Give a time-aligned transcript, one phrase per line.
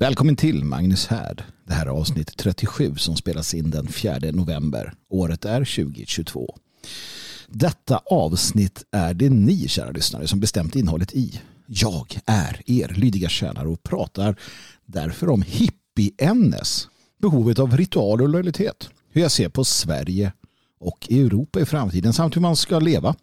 [0.00, 1.42] Välkommen till Magnus Härd.
[1.66, 4.94] Det här är avsnitt 37 som spelas in den 4 november.
[5.10, 6.56] Året är 2022.
[7.48, 11.40] Detta avsnitt är det ni, kära lyssnare, som bestämt innehållet i.
[11.66, 14.36] Jag är er lydiga tjänare och pratar
[14.86, 16.88] därför om hippie-NS.
[17.22, 18.90] Behovet av ritual och lojalitet.
[19.12, 20.32] Hur jag ser på Sverige
[20.80, 23.14] och Europa i framtiden samt hur man ska leva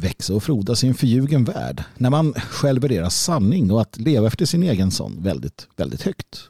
[0.00, 4.26] växa och frodas i en förljugen värld när man själv värderar sanning och att leva
[4.26, 6.48] efter sin egen sån väldigt, väldigt högt.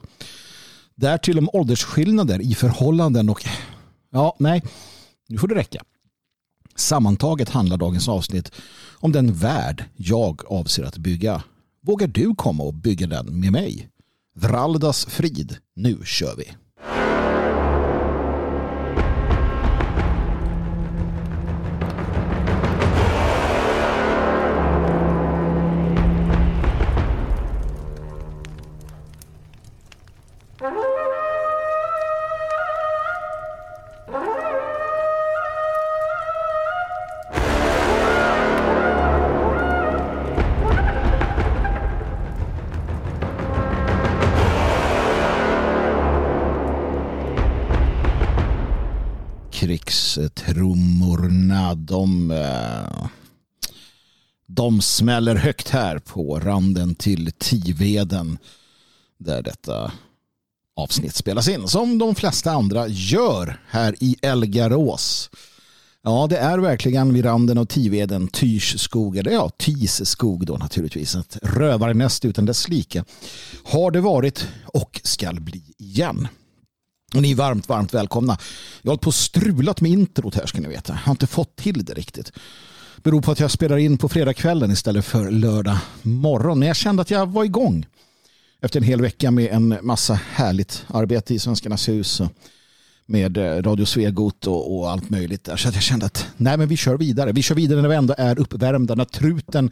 [0.94, 3.44] Därtill om åldersskillnader i förhållanden och
[4.12, 4.62] ja, nej,
[5.28, 5.82] nu får det räcka.
[6.76, 8.52] Sammantaget handlar dagens avsnitt
[8.94, 11.42] om den värld jag avser att bygga.
[11.82, 13.88] Vågar du komma och bygga den med mig?
[14.34, 15.56] Vraldas frid.
[15.74, 16.65] Nu kör vi!
[54.76, 58.38] De smäller högt här på randen till Tiveden
[59.18, 59.92] där detta
[60.76, 65.30] avsnitt spelas in som de flesta andra gör här i Elgarås.
[66.02, 70.56] Ja, det är verkligen vid randen av Tiveden, Tyrs skog, eller ja, Tis skog då
[70.56, 71.14] naturligtvis.
[71.14, 73.04] Ett rövarnäst utan dess like.
[73.64, 76.28] Har det varit och skall bli igen.
[77.14, 78.38] Och ni är varmt, varmt välkomna.
[78.82, 80.92] Jag har hållit på och strulat med introt här ska ni veta.
[80.92, 82.32] Jag har inte fått till det riktigt.
[83.06, 86.58] Det beror på att jag spelar in på fredagskvällen istället för lördag morgon.
[86.58, 87.86] Men jag kände att jag var igång.
[88.60, 92.22] Efter en hel vecka med en massa härligt arbete i Svenskarnas hus.
[93.06, 95.56] Med eh, Radio Svegot och, och allt möjligt där.
[95.56, 97.32] Så att jag kände att nej men vi kör vidare.
[97.32, 98.94] Vi kör vidare när vi ändå är uppvärmda.
[98.94, 99.70] När truten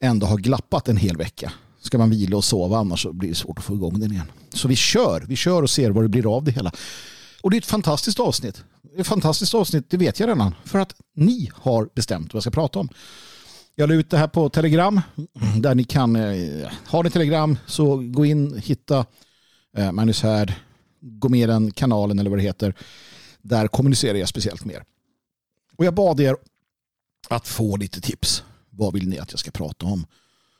[0.00, 3.58] ändå har glappat en hel vecka ska man vila och sova annars blir det svårt
[3.58, 4.32] att få igång den igen.
[4.54, 6.72] Så vi kör, vi kör och ser vad det blir av det hela.
[7.40, 8.64] Och det är ett fantastiskt avsnitt.
[8.98, 10.54] Ett fantastiskt avsnitt, det vet jag redan.
[10.64, 12.88] För att ni har bestämt vad jag ska prata om.
[13.74, 15.00] Jag la ut det här på Telegram.
[15.60, 19.06] Där ni kan, eh, har ni Telegram så gå in, hitta
[19.76, 20.62] eh, Magnus här.
[21.00, 22.74] Gå med den kanalen eller vad det heter.
[23.42, 24.84] Där kommunicerar jag speciellt mer.
[25.76, 26.36] Och jag bad er
[27.28, 28.44] att få lite tips.
[28.70, 30.06] Vad vill ni att jag ska prata om?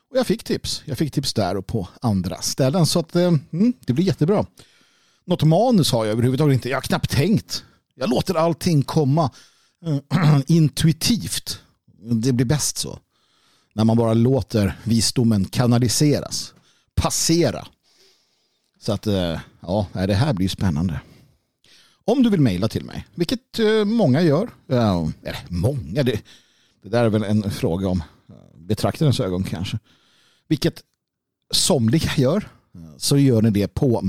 [0.09, 0.83] Och jag fick tips.
[0.85, 2.85] Jag fick tips där och på andra ställen.
[2.85, 4.45] Så att, eh, mm, det blir jättebra.
[5.25, 6.69] Något manus har jag överhuvudtaget inte.
[6.69, 7.63] Jag har knappt tänkt.
[7.95, 9.31] Jag låter allting komma
[9.85, 11.59] eh, intuitivt.
[12.01, 12.99] Det blir bäst så.
[13.73, 16.53] När man bara låter visdomen kanaliseras.
[16.95, 17.67] Passera.
[18.79, 21.01] Så att eh, ja, det här blir spännande.
[22.05, 24.49] Om du vill mejla till mig, vilket eh, många gör.
[24.67, 26.21] Eller många, det,
[26.83, 28.03] det där är väl en fråga om
[28.55, 29.79] betraktarens ögon kanske
[30.53, 30.83] vilket
[31.53, 32.49] somliga gör,
[32.97, 34.01] så gör ni det på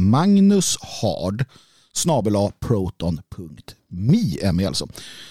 [1.95, 4.89] magnushard proton.me alltså.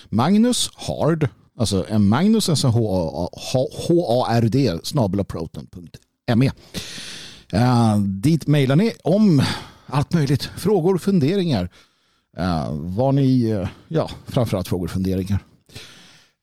[0.09, 1.27] Magnus Hard,
[1.59, 4.79] alltså en Magnus, alltså H-A-R-D
[5.23, 6.51] proton.me.
[7.53, 9.43] Uh, eh, dit mejlar ni om
[9.85, 10.49] allt möjligt.
[10.57, 11.69] Frågor, funderingar.
[12.37, 15.39] Eh, uh, vad ni, uh, ja, framförallt frågor och funderingar.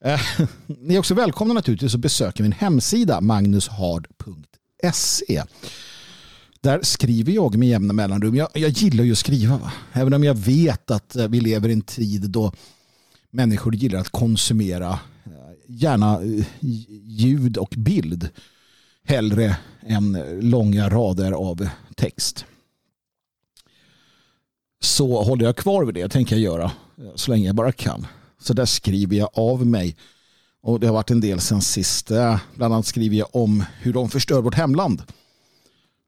[0.07, 0.21] Uh,
[0.67, 5.43] ni är också välkomna naturligtvis att besöka min hemsida magnushard.se.
[6.63, 8.37] Där skriver jag med jämna mellanrum.
[8.37, 9.59] Jag, jag gillar ju att skriva.
[9.59, 9.73] Va?
[9.93, 12.53] Även om jag vet att eh, vi lever i en tid då
[13.31, 14.91] människor gillar att konsumera
[15.25, 15.31] eh,
[15.67, 16.47] gärna eh,
[17.05, 18.29] ljud och bild
[19.05, 19.57] hellre
[19.87, 22.45] än långa rader av text.
[24.83, 26.73] Så håller jag kvar vid det, tänker jag göra
[27.15, 28.07] så länge jag bara kan.
[28.41, 29.97] Så där skriver jag av mig
[30.63, 32.09] och det har varit en del sen sist.
[32.55, 35.03] Bland annat skriver jag om hur de förstör vårt hemland.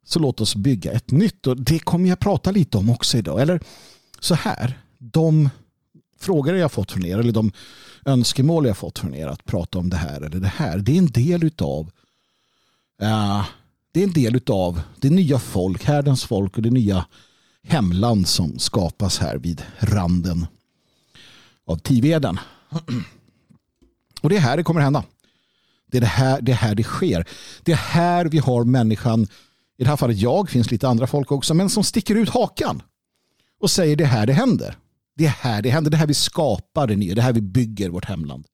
[0.04, 1.46] Så låt oss bygga ett nytt.
[1.46, 3.40] Och det kommer jag prata lite om också idag.
[3.40, 3.60] Eller
[4.20, 4.78] så här.
[4.98, 5.50] De
[6.18, 7.52] frågor jag fått från er eller de
[8.04, 10.78] önskemål jag fått från er att prata om det här eller det här.
[10.78, 11.90] Det är en del utav
[13.02, 13.46] uh,
[13.92, 17.06] det är en del utav det nya folk, härdens folk och det nya
[17.62, 20.46] hemland som skapas här vid randen
[21.66, 22.38] av Tiveden.
[24.20, 25.04] Och det är här det kommer hända.
[25.86, 27.28] Det är det här det, är här det sker.
[27.62, 29.26] Det är här vi har människan,
[29.82, 32.82] i det här fallet jag, finns lite andra folk också, men som sticker ut hakan
[33.60, 34.76] och säger det är här det händer.
[35.16, 37.32] Det är här det händer, det är här vi skapar det nya, det är här
[37.32, 38.46] vi bygger vårt hemland.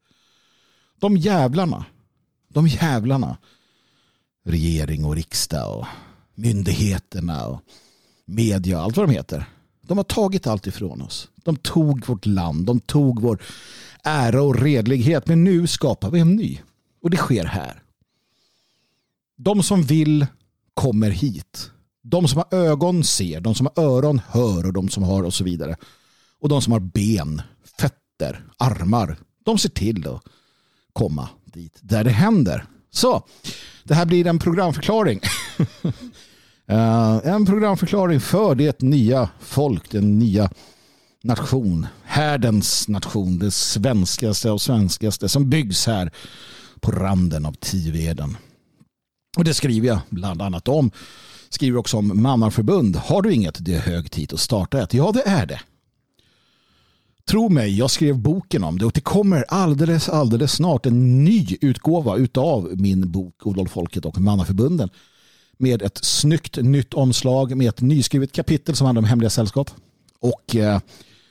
[1.01, 1.85] De jävlarna,
[2.49, 3.39] de jävlarna,
[4.45, 5.87] regering och riksdag och
[6.35, 7.61] myndigheterna och
[8.25, 9.45] media, och allt vad de heter.
[9.81, 11.29] De har tagit allt ifrån oss.
[11.35, 13.43] De tog vårt land, de tog vår
[14.05, 15.27] ära och redlighet.
[15.27, 16.61] Men nu skapar vi en ny.
[17.03, 17.83] Och det sker här.
[19.37, 20.27] De som vill
[20.79, 21.71] kommer hit.
[22.03, 25.35] De som har ögon ser, de som har öron hör och de som har och
[25.35, 25.77] så vidare.
[26.41, 27.43] Och de som har ben,
[27.79, 30.23] fötter, armar, de ser till att
[30.93, 32.65] komma dit där det händer.
[32.91, 33.23] Så,
[33.85, 35.21] det här blir en programförklaring.
[36.71, 40.51] Eh, en programförklaring för det nya folk, den nya
[41.25, 46.13] nation, härdens nation, det svenskaste och svenskaste som byggs här
[46.81, 48.37] på randen av Tiveden.
[49.37, 50.91] Och det skriver jag bland annat om.
[51.49, 52.97] Skriver också om Mannarförbund.
[52.97, 54.95] Har du inget, det är hög tid att starta ett.
[54.95, 55.61] Ja, det är det.
[57.29, 61.47] Tro mig, jag skrev boken om det och det kommer alldeles, alldeles snart en ny
[61.61, 64.91] utgåva utav min bok Olof Folket och Mannaförbunden
[65.59, 69.71] med ett snyggt nytt omslag med ett nyskrivet kapitel som handlar om hemliga sällskap
[70.21, 70.81] och eh,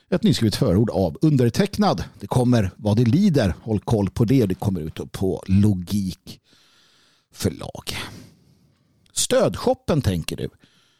[0.10, 2.04] ett nyskrivet förord av undertecknad.
[2.20, 3.54] Det kommer vad det lider.
[3.62, 4.46] Håll koll på det.
[4.46, 6.40] Det kommer ut på Logik
[7.38, 7.98] förlag.
[9.14, 10.50] Stödshoppen tänker du.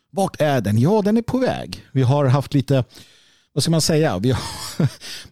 [0.10, 0.80] Vart är den?
[0.80, 1.86] Ja, den är på väg.
[1.92, 2.84] Vi har haft lite,
[3.54, 4.12] vad ska man säga?
[4.12, 4.38] Har,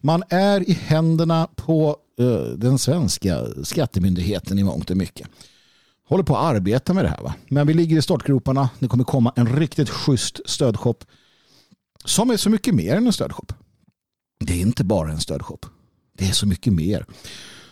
[0.00, 5.28] man är i händerna på uh, den svenska skattemyndigheten i mångt och mycket.
[6.08, 7.22] Håller på att arbeta med det här.
[7.22, 7.34] Va?
[7.48, 8.70] Men vi ligger i startgroparna.
[8.78, 11.04] Det kommer komma en riktigt schysst stödshop
[12.04, 13.52] som är så mycket mer än en stödshop.
[14.44, 15.66] Det är inte bara en stödshop.
[16.12, 17.06] Det är så mycket mer.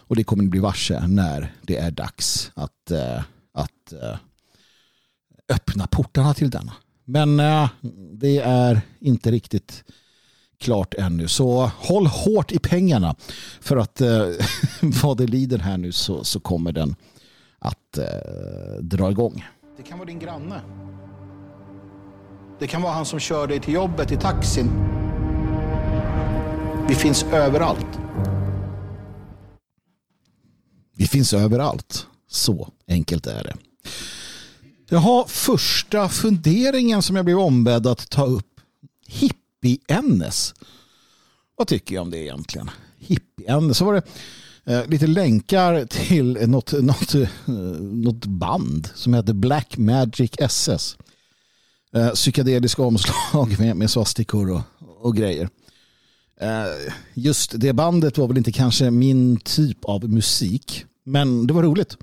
[0.06, 3.22] Och det kommer ni bli varse när det är dags att, eh,
[3.54, 4.16] att eh,
[5.48, 6.72] öppna portarna till denna.
[7.04, 7.68] Men eh,
[8.12, 9.84] det är inte riktigt
[10.58, 11.28] klart ännu.
[11.28, 13.14] Så håll hårt i pengarna.
[13.60, 14.00] För att
[15.02, 16.96] vad det lider här nu så, så kommer den
[17.58, 17.98] att
[18.80, 19.44] dra igång.
[19.76, 20.60] Det kan vara din granne.
[22.58, 24.70] Det kan vara han som kör dig till jobbet i taxin.
[26.88, 27.98] Vi finns överallt.
[30.94, 32.06] Vi finns överallt.
[32.28, 33.56] Så enkelt är det.
[34.88, 38.60] Jag har första funderingen som jag blev ombedd att ta upp.
[39.06, 40.54] Hippie-NS.
[41.56, 42.70] Vad tycker jag om det egentligen?
[42.98, 43.74] Hippie-NS.
[43.78, 44.02] Så var det
[44.72, 47.28] eh, lite länkar till något, något, eh,
[47.80, 50.96] något band som heter Black Magic SS.
[51.94, 54.62] Eh, psykedeliska omslag med, med svastikor och,
[55.00, 55.48] och grejer.
[56.44, 60.84] Eh, just det bandet var väl inte kanske min typ av musik.
[61.04, 61.96] Men det var roligt.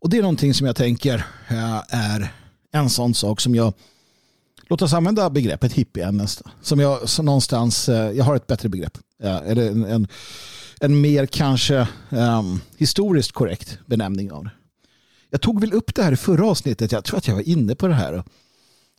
[0.00, 1.14] Och det är någonting som jag tänker
[1.48, 2.32] eh, är
[2.72, 3.72] en sån sak som jag
[4.68, 8.68] Låt oss använda begreppet hippie nästan, Som jag så någonstans, eh, jag har ett bättre
[8.68, 8.98] begrepp.
[9.22, 10.08] Eller en, en,
[10.80, 14.50] en mer kanske um, historiskt korrekt benämning av det.
[15.30, 16.92] Jag tog väl upp det här i förra avsnittet.
[16.92, 18.26] Jag tror att jag var inne på det här och,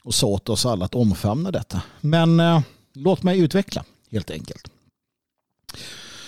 [0.03, 1.81] och sa åt oss alla att omfamna detta.
[2.01, 2.61] Men uh,
[2.93, 4.67] låt mig utveckla helt enkelt.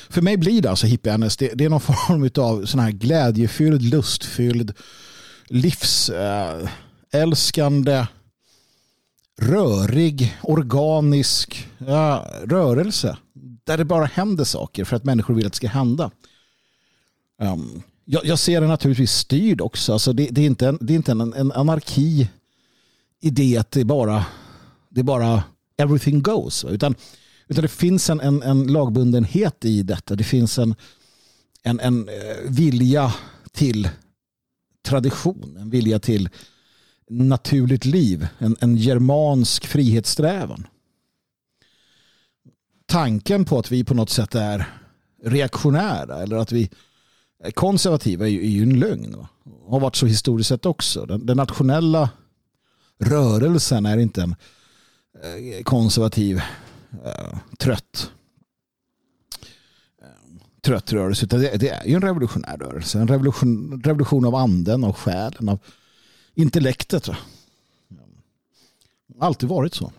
[0.10, 3.82] För mig blir det alltså hippie det, det är någon form av sån här glädjefylld,
[3.82, 4.74] lustfylld,
[5.48, 8.06] livsälskande,
[9.42, 13.18] rörig, organisk ja, rörelse.
[13.64, 16.12] Där det bara händer saker för att människor vill att det ska hända.
[17.42, 19.94] Um, jag, jag, ser det naturligtvis styrd också.
[19.94, 22.30] Alltså det, det är inte, en, det är inte en, en anarki
[23.22, 24.26] i det att det är bara,
[24.90, 25.44] det är bara
[25.78, 26.66] everything goes.
[26.66, 26.96] Utan
[27.50, 30.16] utan det finns en, en, en lagbundenhet i detta.
[30.16, 30.76] Det finns en,
[31.64, 33.14] en, en eh, vilja
[33.52, 33.90] till
[34.82, 36.30] tradition, en vilja till
[37.10, 40.68] naturligt liv, en, en germansk frihetssträvan.
[42.86, 44.66] Tanken på att vi på något sätt är
[45.24, 46.70] reaktionära eller att vi
[47.44, 49.16] är konservativa är ju, är ju en lögn.
[49.18, 49.30] Va?
[49.68, 51.06] Har varit så historiskt sett också.
[51.06, 52.10] Den, den nationella
[53.00, 54.36] rörelsen är inte en
[55.24, 56.42] eh, konservativ
[57.06, 58.12] Eh, trött
[60.02, 60.08] eh,
[60.62, 61.26] trött rörelse.
[61.26, 63.00] Utan det, det, är ju en revolutionär rörelse.
[63.00, 65.60] En revolution, revolution av anden, av själen, av
[66.34, 67.10] intellektet.
[69.20, 69.92] Alltid varit så.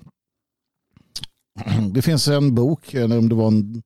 [1.93, 3.83] Det finns en bok, eller om det var en,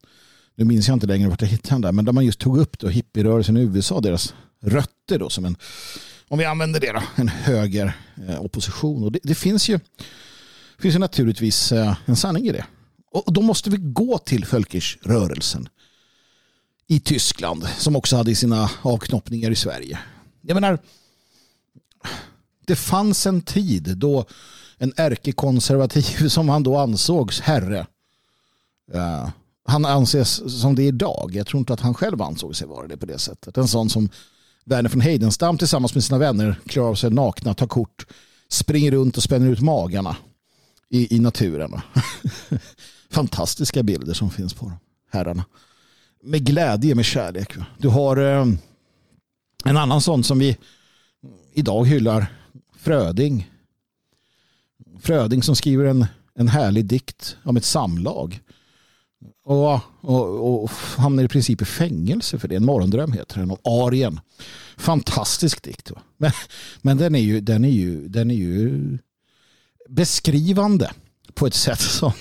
[0.55, 2.59] nu minns jag inte längre vart jag hittade den där, men där man just tog
[2.59, 5.57] upp då hippierörelsen i USA, deras rötter då som en,
[6.29, 7.97] om vi använder det då, en höger
[8.29, 9.05] eh, opposition.
[9.05, 9.81] Och det, det finns ju
[10.79, 12.65] finns ju naturligtvis eh, en sanning i det.
[13.15, 15.69] Och då måste vi gå till Völkisch-rörelsen
[16.87, 19.99] i Tyskland som också hade sina avknoppningar i Sverige.
[20.41, 20.79] Jag menar,
[22.67, 24.25] det fanns en tid då
[24.79, 27.87] en ärkekonservativ som han då ansågs herre.
[28.95, 29.29] Uh,
[29.65, 31.31] han anses som det är idag.
[31.35, 33.57] Jag tror inte att han själv ansåg sig vara det på det sättet.
[33.57, 34.09] En sån som
[34.65, 38.07] Werner von Heidenstam tillsammans med sina vänner klarar av sig nakna, tar kort,
[38.49, 40.17] springer runt och spänner ut magarna
[40.91, 41.73] i, i naturen.
[43.15, 44.79] Fantastiska bilder som finns på dem,
[45.13, 45.45] herrarna.
[46.23, 47.55] Med glädje, med kärlek.
[47.79, 48.47] Du har eh,
[49.65, 50.57] en annan sån som vi
[51.53, 52.27] idag hyllar,
[52.77, 53.51] Fröding.
[55.01, 58.41] Fröding som skriver en, en härlig dikt om ett samlag.
[59.45, 62.57] Och, och, och hamnar i princip i fängelse för det.
[62.57, 63.51] En morgondröm heter den.
[63.51, 64.21] Om Arien.
[64.77, 65.91] Fantastisk dikt.
[65.91, 66.03] Va?
[66.17, 66.33] Men,
[66.83, 68.99] men den, är ju, den, är ju, den är ju
[69.89, 70.91] beskrivande
[71.35, 72.13] på ett sätt som,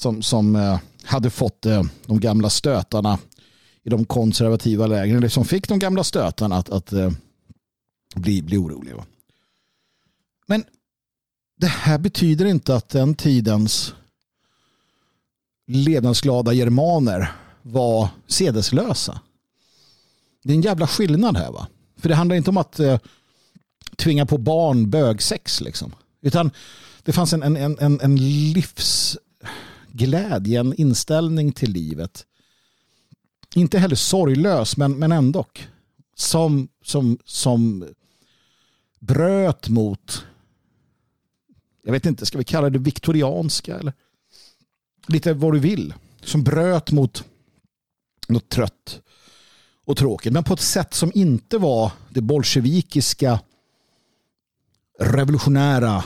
[0.00, 3.18] som, som eh, hade fått eh, de gamla stötarna
[3.82, 7.10] i de konservativa lägren, eller som fick de gamla stötarna att, att eh,
[8.14, 9.04] bli, bli oroliga.
[10.46, 10.64] Men
[11.56, 13.94] det här betyder inte att den tidens
[15.66, 19.20] levnadsglada germaner var sedeslösa.
[20.42, 21.66] Det är en jävla skillnad här va.
[21.96, 22.98] För det handlar inte om att eh,
[23.96, 25.94] tvinga på barn bögsex liksom.
[26.22, 26.50] Utan
[27.02, 28.16] det fanns en, en, en, en
[29.92, 32.26] glädje, en inställning till livet.
[33.54, 35.46] Inte heller sorglös men, men ändå.
[36.14, 37.88] Som, som, som
[38.98, 40.24] bröt mot
[41.82, 43.92] jag vet inte, ska vi kalla det viktorianska eller
[45.06, 45.94] lite vad du vill.
[46.22, 47.24] Som bröt mot
[48.28, 49.00] något trött
[49.84, 50.32] och tråkigt.
[50.32, 53.40] Men på ett sätt som inte var det bolsjevikiska
[54.98, 56.04] revolutionära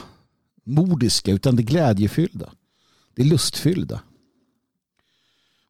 [0.65, 2.53] modiska utan det glädjefyllda.
[3.15, 4.01] Det lustfyllda.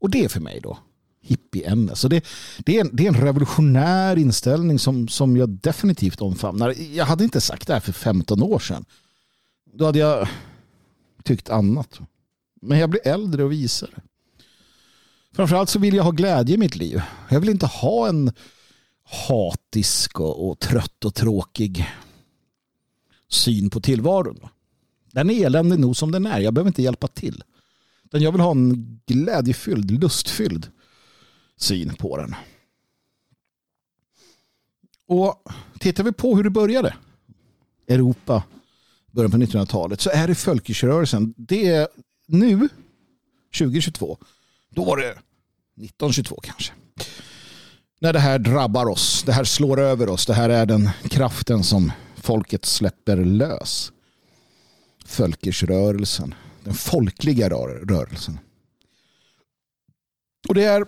[0.01, 0.79] Och det är för mig då
[1.25, 1.97] hippieämne.
[1.97, 2.25] Så det,
[2.59, 6.75] det, är en, det är en revolutionär inställning som, som jag definitivt omfamnar.
[6.95, 8.85] Jag hade inte sagt det här för 15 år sedan.
[9.73, 10.29] Då hade jag
[11.23, 12.01] tyckt annat.
[12.63, 14.03] Men jag blir äldre och visare.
[15.33, 17.03] Framförallt så vill jag ha glädje i mitt liv.
[17.29, 18.33] Jag vill inte ha en
[19.05, 21.87] hatisk och, och trött och tråkig
[23.29, 24.41] syn på tillvaron.
[25.15, 26.41] Den är eländig nog som den är.
[26.41, 27.45] Jag behöver inte hjälpa till.
[28.05, 30.71] Utan jag vill ha en glädjefylld, lustfylld
[31.57, 32.35] syn på den.
[35.07, 35.43] Och
[35.79, 36.95] tittar vi på hur det började.
[37.89, 38.43] Europa,
[39.11, 41.35] början på 1900-talet, så är det folkrörelsen.
[41.37, 41.89] Det är
[42.27, 42.69] nu,
[43.59, 44.19] 2022,
[44.71, 46.73] då var det 1922 kanske.
[48.01, 51.65] När det här drabbar oss, det här slår över oss, det här är den kraften
[51.65, 53.93] som folket släpper lös.
[55.19, 56.35] Völkersrörelsen,
[56.65, 58.39] den folkliga rörelsen.
[60.49, 60.85] Och det är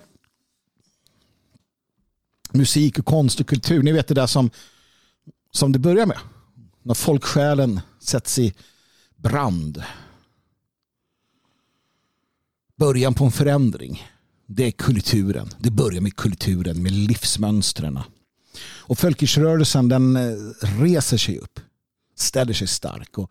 [2.52, 3.82] musik och konst och kultur.
[3.82, 4.50] Ni vet det där som,
[5.50, 6.18] som det börjar med.
[6.82, 8.54] När folksjälen sätts i
[9.16, 9.82] brand.
[12.76, 14.02] Början på en förändring.
[14.46, 15.48] Det är kulturen.
[15.58, 17.98] Det börjar med kulturen, med livsmönstren.
[18.78, 20.36] Och Fölkisrörelsen den eh,
[20.80, 21.60] reser sig upp,
[22.14, 23.18] ställer sig stark.
[23.18, 23.30] Och,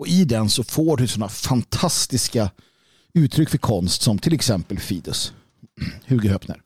[0.00, 2.50] och i den så får du sådana fantastiska
[3.14, 5.32] uttryck för konst som till exempel Fidus,
[6.06, 6.60] Hugo Höppner.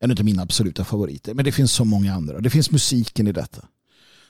[0.00, 1.34] En av mina absoluta favoriter.
[1.34, 2.40] Men det finns så många andra.
[2.40, 3.64] Det finns musiken i detta.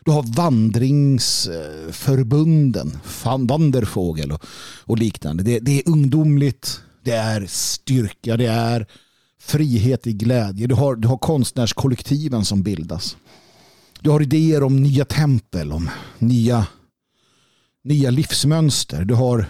[0.04, 4.45] Du har vandringsförbunden, Vanderfågel och,
[4.85, 5.42] och liknande.
[5.42, 8.87] Det, det, är ungdomligt, det är styrka, det är
[9.40, 10.66] frihet i glädje.
[10.66, 13.16] Du har, du har konstnärskollektiven som bildas.
[14.00, 16.66] Du har idéer om nya tempel, om nya,
[17.85, 19.04] nya livsmönster.
[19.04, 19.47] Du har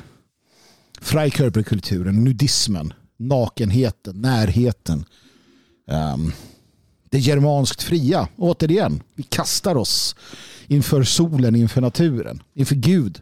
[1.00, 5.04] Freikörperkulturen, nudismen, nakenheten, närheten.
[5.86, 6.32] Um,
[7.10, 8.28] det germanskt fria.
[8.36, 10.16] Återigen, vi kastar oss
[10.66, 13.20] inför solen, inför naturen, inför Gud.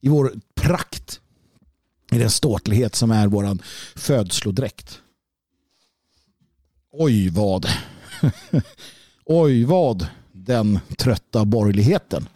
[0.00, 1.20] I vår prakt.
[2.12, 3.58] I den ståtlighet som är vår
[3.98, 5.00] födslodräkt.
[6.92, 7.66] Oj vad.
[9.24, 12.28] Oj vad den trötta borgerligheten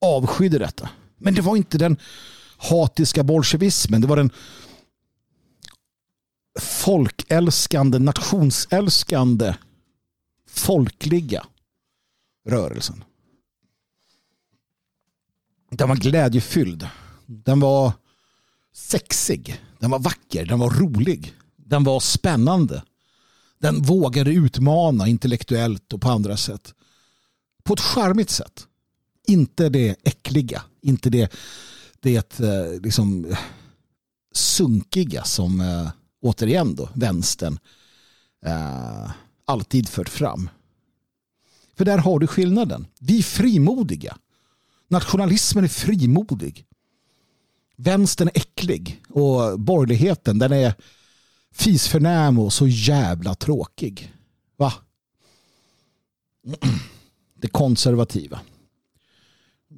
[0.00, 0.90] avskydde detta.
[1.18, 1.96] Men det var inte den
[2.56, 4.00] hatiska bolsjevismen.
[4.00, 4.30] Det var den
[6.60, 9.54] folkälskande, nationsälskande,
[10.48, 11.46] folkliga
[12.48, 13.04] rörelsen.
[15.70, 16.88] Den var glädjefylld.
[17.26, 17.92] Den var
[18.72, 19.62] sexig.
[19.78, 20.46] Den var vacker.
[20.46, 21.34] Den var rolig.
[21.56, 22.82] Den var spännande.
[23.58, 26.74] Den vågade utmana intellektuellt och på andra sätt.
[27.62, 28.67] På ett charmigt sätt.
[29.28, 30.62] Inte det äckliga.
[30.82, 31.32] Inte det,
[32.00, 33.36] det eh, liksom
[34.32, 37.58] sunkiga som eh, återigen då vänstern
[38.44, 39.10] eh,
[39.44, 40.50] alltid fört fram.
[41.76, 42.86] För där har du skillnaden.
[43.00, 44.18] Vi är frimodiga.
[44.88, 46.66] Nationalismen är frimodig.
[47.76, 50.74] Vänstern är äcklig och borgerligheten den är
[51.52, 54.12] fisförnäm och så jävla tråkig.
[54.56, 54.72] Va?
[57.40, 58.40] Det konservativa.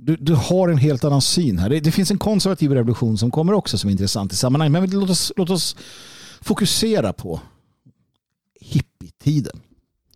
[0.02, 1.68] Du, du har en helt annan syn här.
[1.68, 4.90] Det, det, finns en konservativ revolution som kommer också som är intressant i sammanhanget.
[4.90, 5.76] Men låt oss, låt oss
[6.40, 7.40] fokusera på
[8.60, 9.60] hippietiden.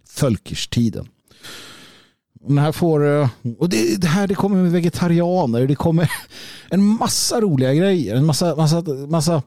[0.09, 1.09] Fölkerstiden.
[2.41, 6.11] Den här får, eh, och det, det, här det kommer med vegetarianer, det kommer
[6.71, 9.43] en massa roliga grejer, en massa, massa, massa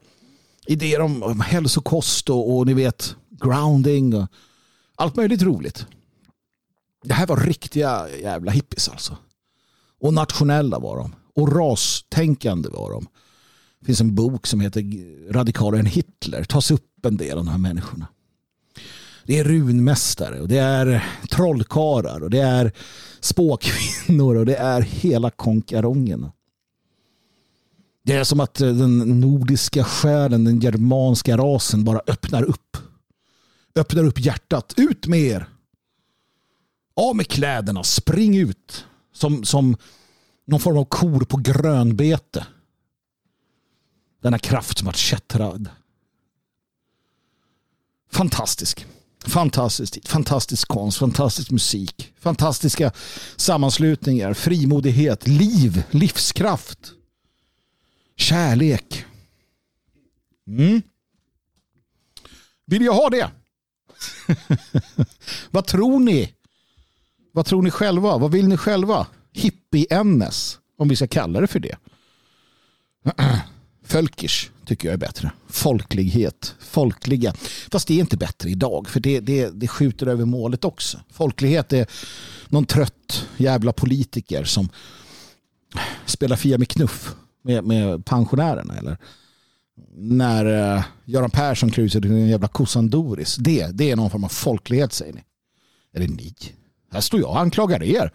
[0.67, 4.27] idéer om, om hälsokost och, och ni vet grounding och
[4.95, 5.85] allt möjligt roligt.
[7.03, 9.17] Det här var riktiga jävla hippies alltså.
[9.99, 11.15] Och nationella var de.
[11.35, 13.07] Och rastänkande var de.
[13.79, 14.83] Det finns en bok som heter
[15.33, 16.43] Radikalare än Hitler.
[16.43, 18.07] Tas upp en del av de här människorna.
[19.23, 22.71] Det är runmästare och det är trollkarlar och det är
[23.19, 26.31] spåkvinnor och det är hela konkarongen.
[28.03, 32.77] Det är som att eh, den nordiska själen, den germanska rasen bara öppnar upp.
[33.75, 34.73] Öppnar upp hjärtat.
[34.77, 35.47] Ut med er!
[36.95, 38.85] Av med kläderna, spring ut.
[39.17, 39.77] Som, som
[40.45, 42.45] någon form av kor på grönbete.
[44.21, 45.69] Denna kraft som har kättrad.
[48.11, 48.85] Fantastisk.
[49.25, 50.07] Fantastisk tid.
[50.07, 52.91] fantastisk konst, fantastisk musik, fantastiska
[53.35, 56.79] sammanslutningar, frimodighet, liv, livskraft,
[58.15, 59.05] kärlek.
[60.47, 60.81] Mm.
[62.65, 63.31] Vill jag ha det?
[65.51, 66.33] Vad tror ni?
[67.37, 68.17] Vad tror ni själva?
[68.17, 69.07] Vad vill ni själva?
[69.33, 71.75] Hippie-NS, om vi ska kalla det för det.
[73.83, 75.31] Fölkish tycker jag är bättre.
[75.49, 77.33] Folklighet, folkliga.
[77.71, 80.99] Fast det är inte bättre idag för det, det, det skjuter över målet också.
[81.11, 81.87] Folklighet är
[82.47, 84.69] någon trött jävla politiker som
[86.05, 88.77] spelar Fia med knuff med, med pensionärerna.
[88.77, 88.97] Eller
[89.95, 93.35] när uh, Göran Persson krusar till en jävla kossan Doris.
[93.35, 95.23] Det, det är någon form av folklighet säger ni.
[95.93, 96.33] Eller ni.
[96.91, 98.11] Här står jag och anklagar er.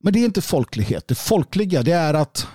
[0.00, 1.08] Men det är inte folklighet.
[1.08, 2.46] Det folkliga det är att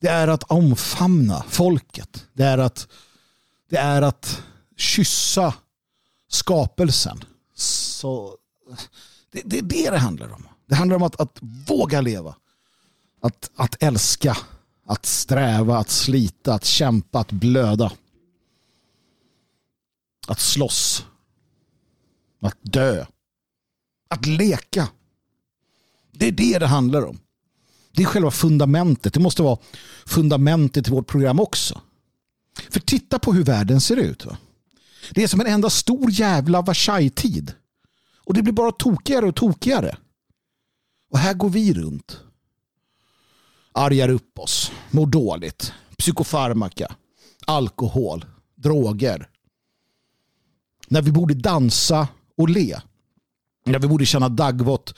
[0.00, 2.26] det är att omfamna folket.
[2.32, 2.88] Det är att,
[3.70, 4.42] det är att
[4.76, 5.54] kyssa
[6.28, 7.24] skapelsen.
[7.54, 8.36] Så
[9.30, 10.48] det, det är det det handlar om.
[10.66, 12.34] Det handlar om att, att våga leva.
[13.22, 14.36] Att, att älska.
[14.86, 17.92] Att sträva, att slita, att kämpa, att blöda.
[20.28, 21.06] Att slåss.
[22.40, 23.06] Att dö.
[24.08, 24.88] Att leka.
[26.12, 27.18] Det är det det handlar om.
[27.92, 29.14] Det är själva fundamentet.
[29.14, 29.58] Det måste vara
[30.06, 31.80] fundamentet i vårt program också.
[32.70, 34.26] För titta på hur världen ser ut.
[34.26, 34.36] Va?
[35.10, 37.54] Det är som en enda stor jävla Versailles-tid.
[38.24, 39.96] Och det blir bara tokigare och tokigare.
[41.10, 42.20] Och här går vi runt.
[43.72, 44.72] Argar upp oss.
[44.90, 45.72] Mår dåligt.
[45.98, 46.94] Psykofarmaka.
[47.46, 48.24] Alkohol.
[48.54, 49.28] Droger.
[50.88, 52.80] När vi borde dansa och le.
[53.68, 54.94] När vi borde känna daggvått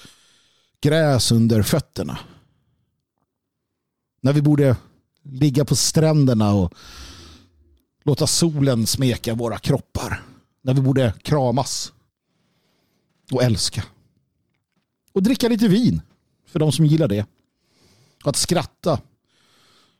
[0.80, 2.18] gräs under fötterna.
[4.20, 4.76] När vi borde
[5.22, 6.74] ligga på stränderna och
[8.02, 10.22] låta solen smeka våra kroppar.
[10.62, 11.92] När vi borde kramas
[13.32, 13.84] och älska.
[15.12, 16.02] Och dricka lite vin
[16.46, 17.26] för de som gillar det.
[18.24, 19.00] Att skratta.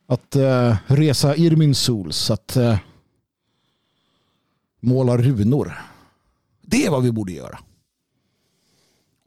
[0.07, 2.31] Att eh, resa Irminsuls.
[2.31, 2.77] Att eh,
[4.79, 5.81] måla runor.
[6.61, 7.59] Det är vad vi borde göra.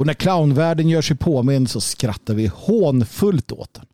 [0.04, 3.86] Och när clownvärlden gör sig påmind så skrattar vi hånfullt åt den.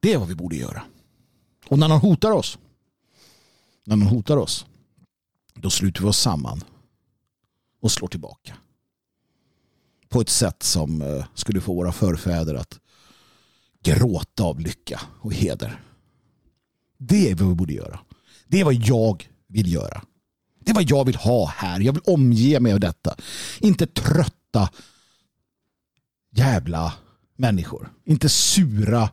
[0.00, 0.82] Det är vad vi borde göra.
[1.66, 2.58] Och när någon hotar oss,
[3.84, 4.66] när någon hotar oss,
[5.54, 6.64] då sluter vi oss samman
[7.80, 8.56] och slår tillbaka.
[10.08, 12.80] På ett sätt som eh, skulle få våra förfäder att
[13.82, 15.82] gråta av lycka och heder.
[16.98, 18.00] Det är vad vi borde göra.
[18.46, 20.02] Det är vad jag vill göra.
[20.60, 21.80] Det är vad jag vill ha här.
[21.80, 23.16] Jag vill omge mig av detta.
[23.60, 24.70] Inte trötta
[26.30, 26.92] jävla
[27.36, 27.92] människor.
[28.04, 29.10] Inte sura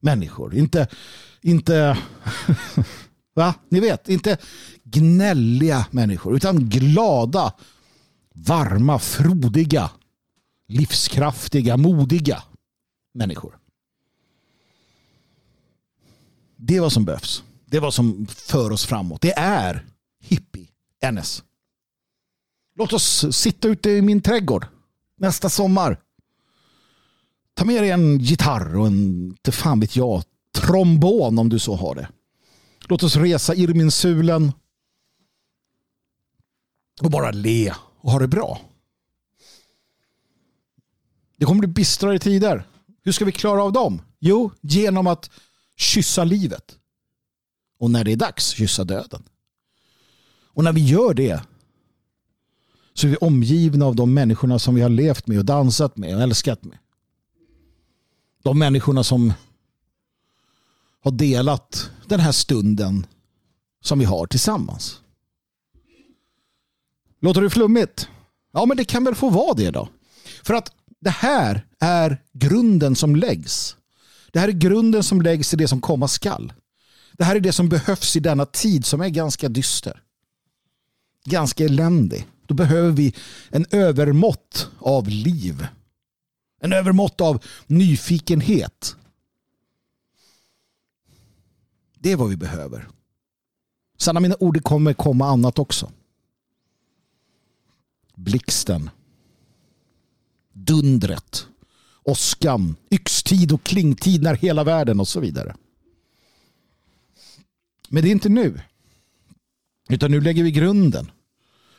[0.00, 0.54] människor.
[0.54, 0.88] Inte,
[1.40, 1.98] inte
[3.34, 3.54] va?
[3.68, 4.38] Ni vet, inte
[4.84, 7.52] gnälliga människor utan glada,
[8.34, 9.90] varma, frodiga,
[10.68, 12.42] livskraftiga, modiga
[13.14, 13.58] människor.
[16.56, 17.42] Det är vad som behövs.
[17.66, 19.20] Det är vad som för oss framåt.
[19.20, 19.86] Det är
[20.20, 20.69] hippie
[21.12, 21.42] NS.
[22.74, 24.66] Låt oss sitta ute i min trädgård
[25.16, 25.98] nästa sommar
[27.60, 30.22] Ta med dig en gitarr och en, inte fan vet jag,
[30.54, 32.08] trombon om du så har det.
[32.80, 34.52] Låt oss resa Irminsulen
[37.02, 38.60] och bara le och ha det bra.
[41.36, 42.66] Det kommer bli bistrare tider.
[43.02, 44.02] Hur ska vi klara av dem?
[44.18, 45.30] Jo, genom att
[45.76, 46.78] kyssa livet.
[47.78, 49.22] Och när det är dags, kyssa döden.
[50.60, 51.42] Och när vi gör det,
[52.94, 56.16] så är vi omgivna av de människorna som vi har levt med och dansat med
[56.16, 56.78] och älskat med.
[58.42, 59.32] De människorna som
[61.00, 63.06] har delat den här stunden
[63.80, 65.00] som vi har tillsammans.
[67.20, 68.08] Låter det flummigt?
[68.52, 69.88] Ja, men det kan väl få vara det då.
[70.42, 73.76] För att det här är grunden som läggs.
[74.32, 76.52] Det här är grunden som läggs i det som komma skall.
[77.12, 80.02] Det här är det som behövs i denna tid som är ganska dyster.
[81.24, 82.26] Ganska eländig.
[82.46, 83.14] Då behöver vi
[83.50, 85.66] en övermått av liv.
[86.60, 88.96] En övermått av nyfikenhet.
[91.98, 92.88] Det är vad vi behöver.
[93.98, 95.92] Sanna mina ord, det kommer komma annat också.
[98.14, 98.90] Blixten.
[100.52, 101.46] Dundret.
[102.02, 102.76] Åskan.
[102.90, 105.56] Yxtid och klingtid när hela världen och så vidare.
[107.88, 108.60] Men det är inte nu.
[109.90, 111.10] Utan nu lägger vi grunden.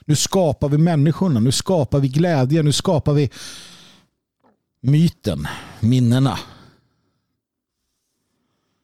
[0.06, 1.40] Nu skapar vi människorna.
[1.40, 2.64] Nu skapar vi glädje.
[2.64, 3.30] Nu skapar vi
[4.82, 5.48] myten,
[5.80, 6.40] minnena.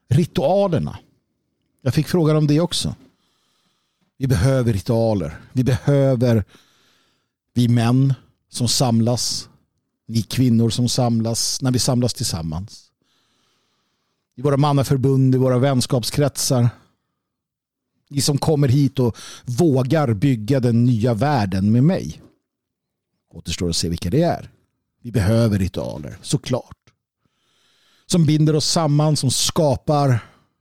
[0.10, 0.98] Ritualerna.
[1.82, 2.96] Jag fick frågan om det också.
[4.18, 5.40] Vi behöver ritualer.
[5.54, 6.44] Vi behöver
[7.54, 8.14] vi män
[8.50, 9.50] som samlas.
[10.06, 12.92] Ni kvinnor som samlas när vi samlas tillsammans.
[14.36, 16.70] I våra mannaförbund, i våra vänskapskretsar.
[18.10, 22.22] Ni som kommer hit och vågar bygga den nya världen med mig.
[23.34, 24.52] Återstår att se vilka det är.
[25.02, 26.78] Vi behöver ritualer, såklart.
[28.06, 30.20] Som binder oss samman, som skapar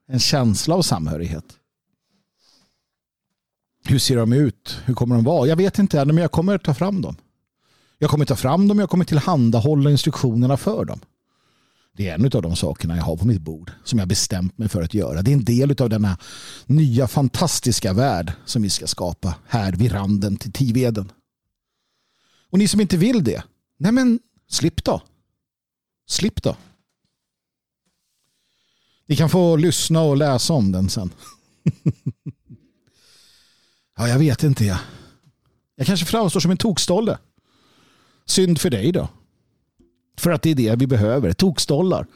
[0.08, 1.44] en känsla av samhörighet.
[3.84, 4.78] Hur ser de ut?
[4.84, 5.48] Hur kommer de vara?
[5.48, 7.16] Jag vet inte än, men jag kommer ta fram dem.
[7.98, 11.00] Jag kommer ta fram dem, jag kommer tillhandahålla instruktionerna för dem.
[11.96, 14.68] Det är en av de sakerna jag har på mitt bord som jag bestämt mig
[14.68, 15.22] för att göra.
[15.22, 16.18] Det är en del av denna
[16.66, 21.12] nya fantastiska värld som vi ska skapa här vid randen till Tiveden.
[22.50, 23.42] Och ni som inte vill det,
[23.78, 25.02] nej men slipp då.
[26.08, 26.56] Slipp då.
[29.06, 31.10] Ni kan få lyssna och läsa om den sen.
[33.96, 34.64] ja, jag vet inte.
[34.64, 34.78] Jag,
[35.76, 37.18] jag kanske framstår som en tokstolle.
[38.26, 39.08] Synd för dig då.
[40.16, 41.32] För att det är det vi behöver.
[41.32, 42.06] Tokstollar.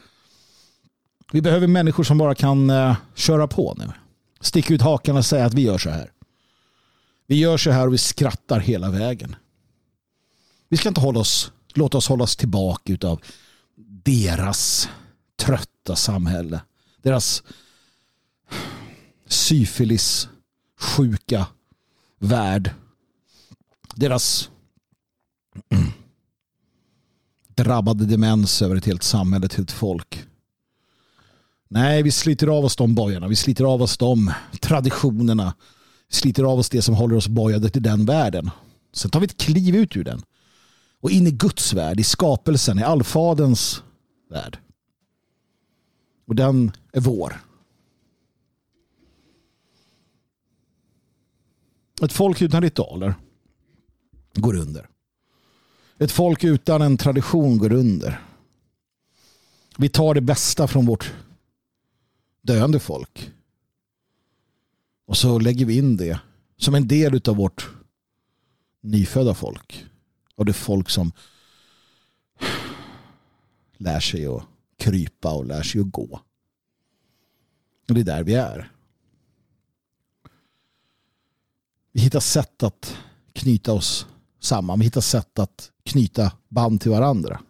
[1.31, 3.91] Vi behöver människor som bara kan eh, köra på nu.
[4.39, 6.11] Sticka ut hakan och säga att vi gör så här.
[7.27, 9.35] Vi gör så här och vi skrattar hela vägen.
[10.69, 13.21] Vi ska inte hålla oss, låta oss hållas tillbaka av
[14.03, 14.89] deras
[15.35, 16.61] trötta samhälle.
[17.01, 17.43] Deras
[19.27, 20.29] syfilis
[20.79, 21.47] sjuka
[22.19, 22.71] värld.
[23.95, 24.49] Deras
[27.55, 30.25] drabbade demens över ett helt samhälle, ett helt folk.
[31.67, 33.27] Nej, vi sliter av oss de bojarna.
[33.27, 35.53] Vi sliter av oss de traditionerna.
[36.07, 38.49] Vi sliter av oss det som håller oss bojade till den världen.
[38.93, 40.21] Sen tar vi ett kliv ut ur den.
[41.01, 43.83] Och in i Guds värld, i skapelsen, i allfadens
[44.29, 44.59] värld.
[46.27, 47.41] Och den är vår.
[52.03, 53.15] Ett folk utan ritualer
[54.33, 54.90] går under.
[56.01, 58.21] Ett folk utan en tradition går under.
[59.77, 61.13] Vi tar det bästa från vårt
[62.41, 63.31] döende folk.
[65.05, 66.19] Och så lägger vi in det
[66.57, 67.69] som en del av vårt
[68.81, 69.85] nyfödda folk.
[70.35, 71.11] Och det folk som
[73.77, 74.43] lär sig att
[74.77, 76.21] krypa och lär sig att gå.
[77.87, 78.71] Och det är där vi är.
[81.91, 82.97] Vi hittar sätt att
[83.33, 84.07] knyta oss
[84.41, 87.41] samma, Vi hittar sätt att knyta band till varandra.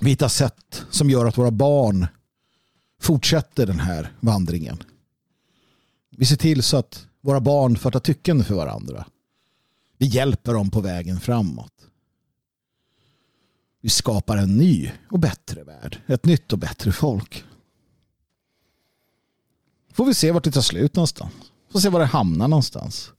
[0.00, 2.06] Vi hittar sätt som gör att våra barn
[3.00, 4.82] fortsätter den här vandringen.
[6.10, 9.06] Vi ser till så att våra barn fattar tycken för varandra.
[9.98, 11.72] Vi hjälper dem på vägen framåt.
[13.80, 16.00] Vi skapar en ny och bättre värld.
[16.06, 17.44] Ett nytt och bättre folk.
[19.92, 21.32] Får vi se vart det tar slut någonstans.
[21.72, 23.12] Får se var det hamnar någonstans.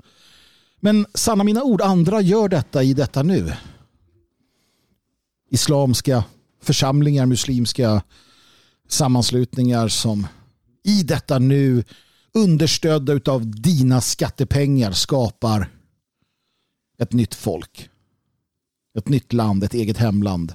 [0.86, 3.54] Men sanna mina ord, andra gör detta i detta nu.
[5.50, 6.24] Islamska
[6.62, 8.04] församlingar, muslimska
[8.88, 10.28] sammanslutningar som
[10.84, 11.84] i detta nu
[12.34, 15.69] understödda av dina skattepengar skapar
[16.98, 17.89] ett nytt folk.
[18.98, 20.54] Ett nytt land, ett eget hemland.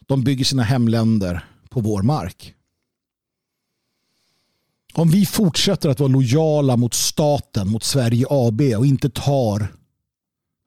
[0.00, 2.54] De bygger sina hemländer på vår mark.
[4.92, 9.74] Om vi fortsätter att vara lojala mot staten, mot Sverige AB och inte tar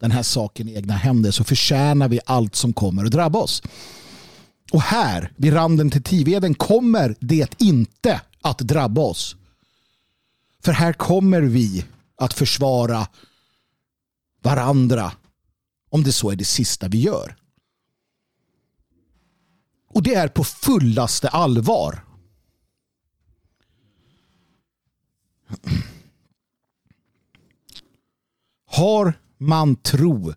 [0.00, 3.62] den här saken i egna händer så förtjänar vi allt som kommer att drabba oss.
[4.72, 9.36] Och här, vid randen till Tiveden, kommer det inte att drabba oss.
[10.64, 11.84] För här kommer vi
[12.16, 13.08] att försvara
[14.42, 15.12] varandra
[15.90, 17.36] om det så är det sista vi gör.
[19.90, 22.04] Och det är på fullaste allvar.
[28.66, 30.34] Har man tro,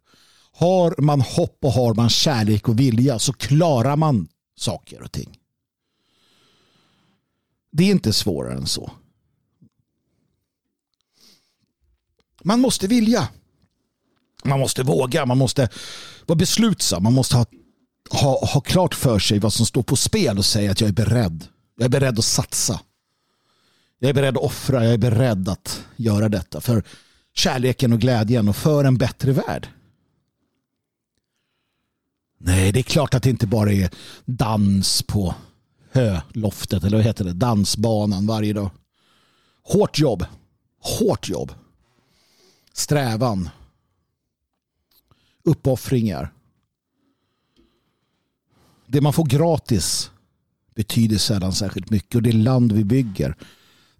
[0.51, 5.37] har man hopp och har man kärlek och vilja så klarar man saker och ting.
[7.71, 8.91] Det är inte svårare än så.
[12.43, 13.29] Man måste vilja.
[14.43, 15.69] Man måste våga, man måste
[16.25, 17.45] vara beslutsam, man måste ha,
[18.09, 20.93] ha, ha klart för sig vad som står på spel och säga att jag är
[20.93, 21.47] beredd.
[21.75, 22.79] Jag är beredd att satsa.
[23.99, 26.83] Jag är beredd att offra, jag är beredd att göra detta för
[27.33, 29.67] kärleken och glädjen och för en bättre värld.
[32.37, 33.89] Nej, det är klart att det inte bara är
[34.25, 35.35] dans på
[35.91, 38.69] höloftet eller vad heter det, dansbanan varje dag.
[39.63, 40.25] Hårt jobb.
[40.79, 41.51] Hårt jobb.
[42.73, 43.49] Strävan.
[45.43, 46.33] Uppoffringar.
[48.87, 50.11] Det man får gratis
[50.75, 53.35] betyder sällan särskilt mycket och det land vi bygger,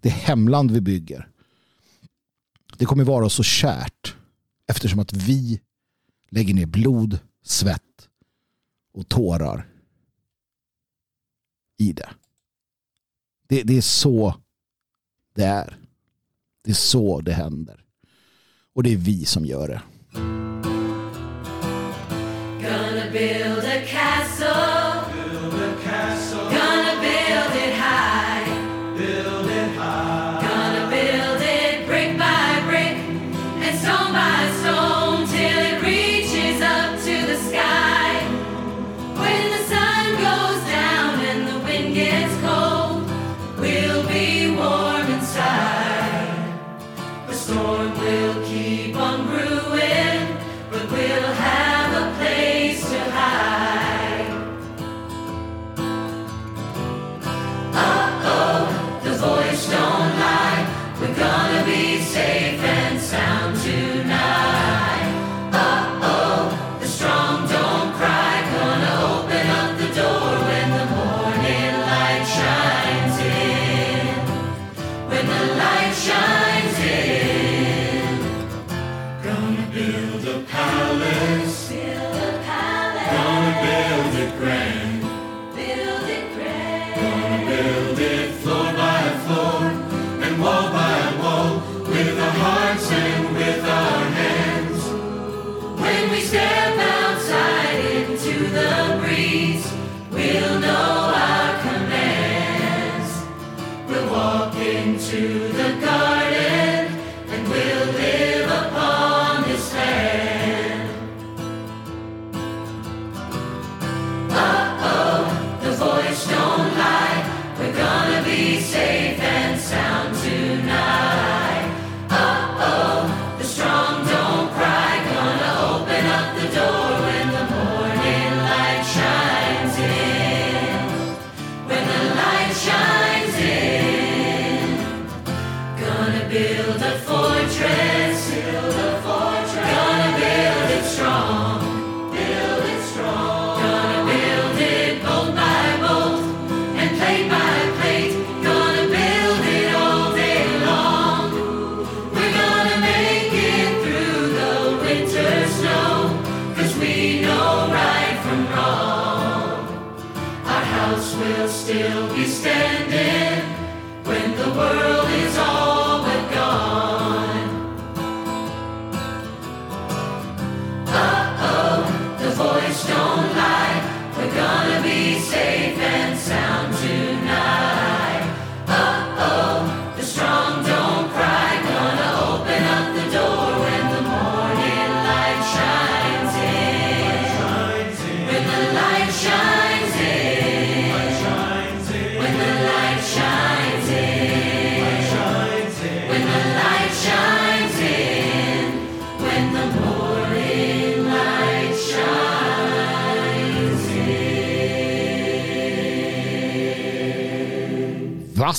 [0.00, 1.28] det hemland vi bygger,
[2.76, 4.16] det kommer vara så kärt
[4.66, 5.60] eftersom att vi
[6.30, 8.08] lägger ner blod, svett
[8.92, 9.68] och tårar
[11.78, 12.08] i det.
[13.48, 14.34] Det, det är så
[15.34, 15.76] det är.
[16.64, 17.84] Det är så det händer.
[18.74, 19.82] Och det är vi som gör det.
[22.62, 24.17] Gonna build a castle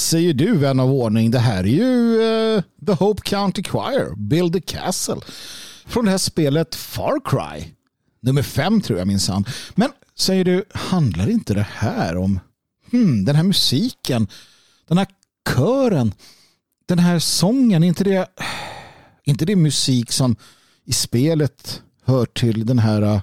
[0.10, 1.32] säger du vän av ordning?
[1.32, 5.22] Det här är ju uh, The Hope County Choir, Build a Castle.
[5.86, 7.66] Från det här spelet Far Cry.
[8.22, 9.46] Nummer fem tror jag minsann.
[9.76, 12.40] Men säger du, handlar inte det här om
[12.92, 14.28] hmm, den här musiken,
[14.88, 15.08] den här
[15.56, 16.14] kören,
[16.88, 18.28] den här sången, inte det,
[19.24, 20.36] inte det musik som
[20.86, 23.22] i spelet hör till den här eh,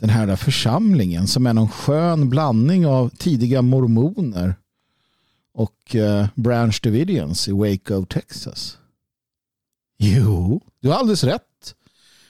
[0.00, 4.54] den här församlingen som är någon skön blandning av tidiga mormoner
[5.56, 8.78] och eh, Branch Davidians i Waco, Texas.
[9.98, 11.74] Jo, du har alldeles rätt.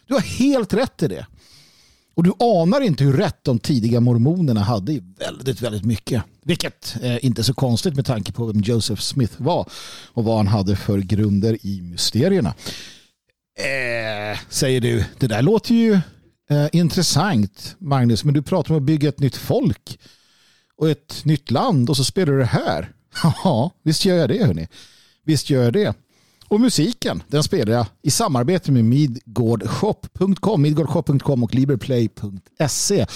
[0.06, 1.26] Du har helt rätt i det.
[2.14, 6.22] Och du anar inte hur rätt de tidiga mormonerna hade i väldigt, väldigt mycket.
[6.42, 9.70] Vilket eh, inte är så konstigt med tanke på vem Joseph Smith var
[10.12, 12.54] och vad han hade för grunder i mysterierna.
[13.58, 16.00] Eh, säger du, det där låter ju
[16.50, 19.98] eh, intressant Magnus, men du pratar om att bygga ett nytt folk
[20.76, 22.95] och ett nytt land och så spelar du det här.
[23.22, 24.68] Ja, visst gör jag det hörni.
[25.24, 25.94] Visst gör jag det.
[26.48, 33.07] Och musiken, den spelar jag i samarbete med midgårdshop.com, midgårdshop.com och liberplay.se.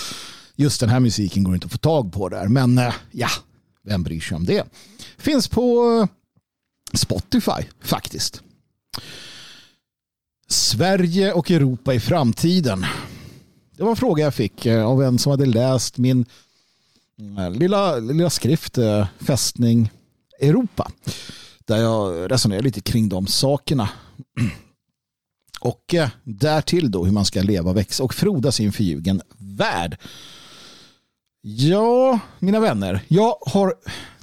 [0.57, 3.29] Just den här musiken går inte att få tag på där, men eh, ja,
[3.83, 4.65] vem bryr sig om det?
[5.19, 6.09] Finns på eh,
[6.97, 8.43] Spotify faktiskt.
[10.49, 12.87] Sverige och Europa i framtiden.
[13.77, 16.27] Det var en fråga jag fick eh, av en som hade läst min
[17.21, 19.91] Eh, lilla, lilla skrift eh, Fästning
[20.41, 20.91] Europa
[21.65, 23.89] där jag resonerar lite kring de sakerna.
[25.61, 29.97] Och eh, därtill då hur man ska leva, växa och frodas i en förljugen värld.
[31.43, 33.75] Ja, mina vänner, jag har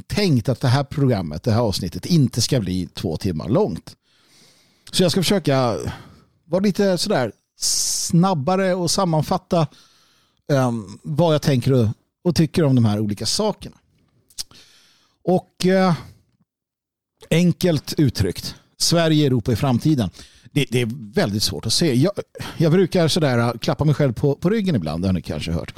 [0.07, 3.95] tänkt att det här programmet, det här avsnittet inte ska bli två timmar långt.
[4.91, 5.77] Så jag ska försöka
[6.45, 9.67] vara lite sådär snabbare och sammanfatta
[10.51, 11.87] um, vad jag tänker och,
[12.27, 13.75] och, tycker om de här olika sakerna.
[15.23, 15.93] Och eh,
[17.29, 20.09] Enkelt uttryckt, Sverige, Europa i framtiden.
[20.51, 21.93] Det, det, är väldigt svårt att se.
[21.93, 22.11] Jag,
[22.57, 25.51] jag brukar sådär eh, klappa mig själv på, på ryggen ibland, det har ni kanske
[25.51, 25.73] hört.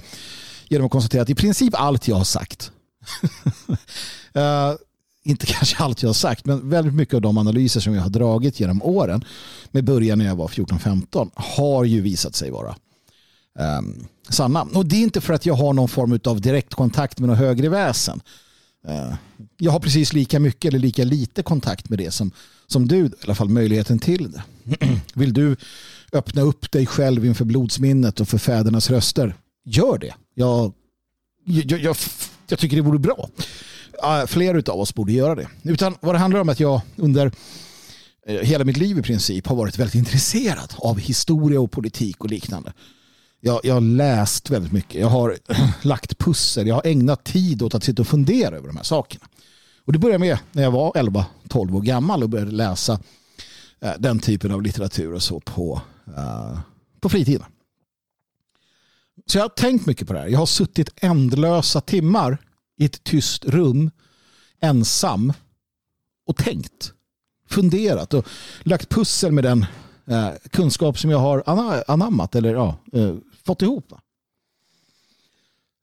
[0.67, 2.71] Genom att konstatera att i princip allt jag har sagt
[4.37, 4.75] uh,
[5.23, 8.09] inte kanske allt jag har sagt, men väldigt mycket av de analyser som jag har
[8.09, 9.25] dragit genom åren
[9.71, 12.75] med början när jag var 14-15 har ju visat sig vara
[13.79, 14.61] um, sanna.
[14.61, 17.69] Och det är inte för att jag har någon form av direktkontakt med något högre
[17.69, 18.21] väsen.
[18.87, 19.13] Eh,
[19.57, 22.31] jag har precis lika mycket eller lika lite kontakt med det som,
[22.67, 24.43] som du, i alla fall möjligheten till det.
[25.13, 25.55] Vill du
[26.13, 30.13] öppna upp dig själv inför blodsminnet och för fädernas röster, gör det.
[30.33, 30.73] Jag,
[31.45, 31.97] jag, jag,
[32.47, 33.29] jag tycker det vore bra.
[34.27, 35.47] Fler av oss borde göra det.
[35.63, 37.31] Utan vad det handlar om är att jag under
[38.27, 42.29] eh, hela mitt liv i princip har varit väldigt intresserad av historia och politik och
[42.29, 42.73] liknande.
[43.41, 45.01] Jag, jag har läst väldigt mycket.
[45.01, 45.37] Jag har
[45.81, 46.67] lagt pussel.
[46.67, 49.25] Jag har ägnat tid åt att sitta och fundera över de här sakerna.
[49.85, 52.99] Och det började med när jag var 11-12 år gammal och började läsa
[53.79, 56.59] eh, den typen av litteratur och så på, uh,
[56.99, 57.45] på fritiden.
[59.25, 60.27] Så jag har tänkt mycket på det här.
[60.27, 62.37] Jag har suttit ändlösa timmar
[62.77, 63.91] i ett tyst rum
[64.61, 65.33] ensam
[66.25, 66.91] och tänkt,
[67.49, 68.27] funderat och
[68.63, 69.65] lagt pussel med den
[70.05, 71.43] eh, kunskap som jag har
[71.87, 73.15] anammat eller ja, eh,
[73.49, 73.93] fått ihop.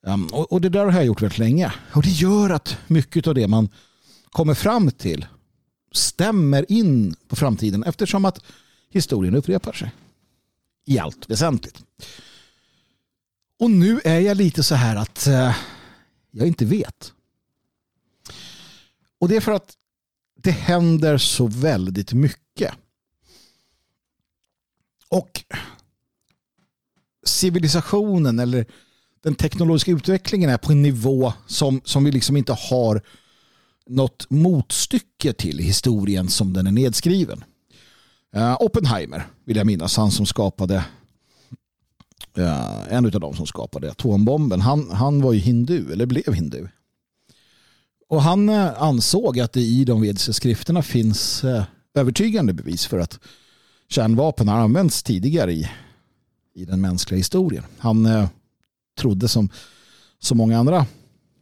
[0.02, 1.72] Um, och, och, det där har jag gjort väldigt länge.
[1.92, 3.68] Och det gör att mycket av det man
[4.31, 5.26] kommer fram till
[5.92, 8.44] stämmer in på framtiden eftersom att
[8.90, 9.92] historien upprepar sig.
[10.85, 11.83] I allt väsentligt.
[13.59, 15.57] Och nu är jag lite så här att uh,
[16.31, 17.12] jag inte vet.
[19.18, 19.76] Och det är för att
[20.35, 22.74] det händer så väldigt mycket.
[25.09, 25.44] Och
[27.28, 28.66] civilisationen eller
[29.22, 33.02] den teknologiska utvecklingen är på en nivå som, som vi liksom inte har
[33.86, 37.44] något motstycke till i historien som den är nedskriven.
[38.36, 40.84] Uh, Oppenheimer vill jag minnas, han som skapade
[42.38, 44.60] uh, en av de som skapade atombomben.
[44.60, 46.68] Han, han var ju hindu, eller blev hindu.
[48.08, 51.44] Och han uh, ansåg att det i de vediska skrifterna finns
[51.94, 53.18] övertygande bevis för att
[53.88, 55.70] kärnvapen har använts tidigare i
[56.57, 57.64] i den mänskliga historien.
[57.79, 58.29] Han eh,
[58.99, 59.49] trodde som
[60.19, 60.87] så många andra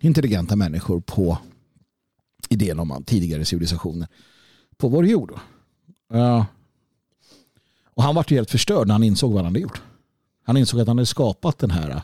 [0.00, 1.38] intelligenta människor på
[2.48, 4.08] idén om tidigare civilisationer
[4.76, 5.32] på vår jord.
[6.14, 6.44] Uh,
[7.84, 9.82] och han var helt förstörd när han insåg vad han hade gjort.
[10.42, 12.02] Han insåg att han hade skapat den här eh,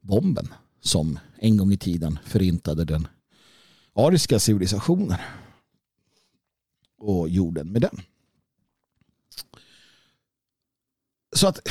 [0.00, 0.48] bomben
[0.80, 3.08] som en gång i tiden förintade den
[3.94, 5.18] ariska civilisationen
[6.98, 8.00] och jorden med den.
[11.32, 11.68] Så att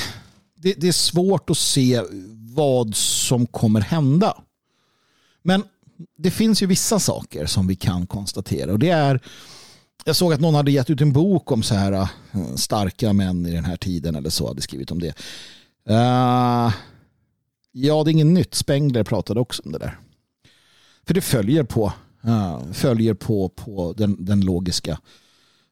[0.55, 2.01] det, det, är svårt att se
[2.55, 4.37] vad som kommer hända.
[5.41, 5.63] Men
[6.17, 9.21] det finns ju vissa saker som vi kan konstatera och det är
[10.05, 12.07] jag såg att någon hade gett ut en bok om så här eh,
[12.55, 15.13] starka män i den här tiden eller så hade skrivit om det.
[15.89, 16.73] Uh,
[17.71, 18.55] ja, det är inget nytt.
[18.55, 19.99] Spengler pratade också om det där.
[21.05, 21.93] För det följer på,
[22.25, 24.99] uh, följer på, på den, den, logiska,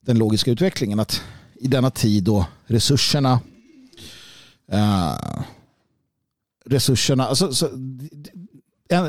[0.02, 1.00] den logiska utvecklingen.
[1.00, 1.22] att
[1.56, 3.40] i denna tid då resurserna
[4.74, 5.44] uh,
[6.66, 7.70] resurserna, alltså, så,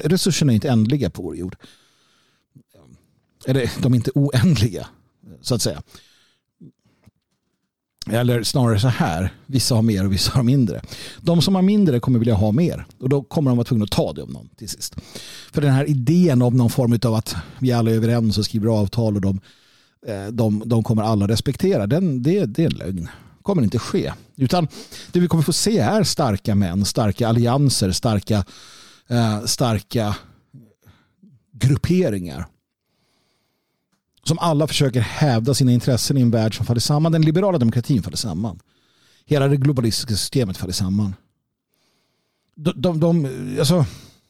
[0.04, 1.56] resurserna är inte ändliga på vår jord.
[3.46, 4.86] Eller de är inte oändliga
[5.40, 5.82] så att säga.
[8.11, 10.82] Eller snarare så här, vissa har mer och vissa har mindre.
[11.20, 13.90] De som har mindre kommer vilja ha mer och då kommer de vara tvungna att
[13.90, 14.96] ta det av någon till sist.
[15.52, 18.68] För den här idén om någon form av att vi alla är överens och skriver
[18.68, 19.40] avtal och de,
[20.06, 23.08] eh, de, de kommer alla respektera, den, det, det är en lögn.
[23.41, 24.12] Det kommer inte ske.
[24.36, 24.68] Utan
[25.12, 28.45] det vi kommer få se är starka män, starka allianser, starka,
[29.09, 30.16] eh, starka
[31.53, 32.47] grupperingar
[34.24, 37.12] som alla försöker hävda sina intressen i en värld som faller samman.
[37.12, 38.61] Den liberala demokratin faller samman.
[39.24, 41.14] Hela det globalistiska systemet faller samman.
[42.57, 43.28] De, de, de,
[43.59, 43.84] alltså,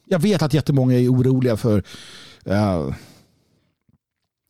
[0.05, 1.83] jag vet att jättemånga är oroliga för,
[2.45, 2.93] eh,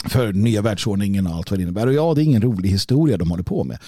[0.05, 1.87] för nya världsordningen och allt vad det innebär.
[1.87, 3.79] Och ja, det är ingen rolig historia de håller på med.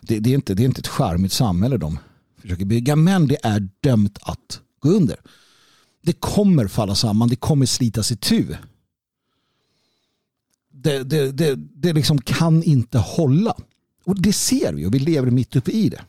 [0.00, 1.98] Det, det, är, inte, det är inte ett charmigt samhälle de
[2.40, 5.16] försöker bygga, men det är dömt att gå under.
[6.02, 8.46] Det kommer falla samman, det kommer slitas itu.
[10.70, 13.56] det, det, det, det liksom kan inte hålla.
[14.04, 16.02] Och det ser vi och vi lever mitt uppe i det.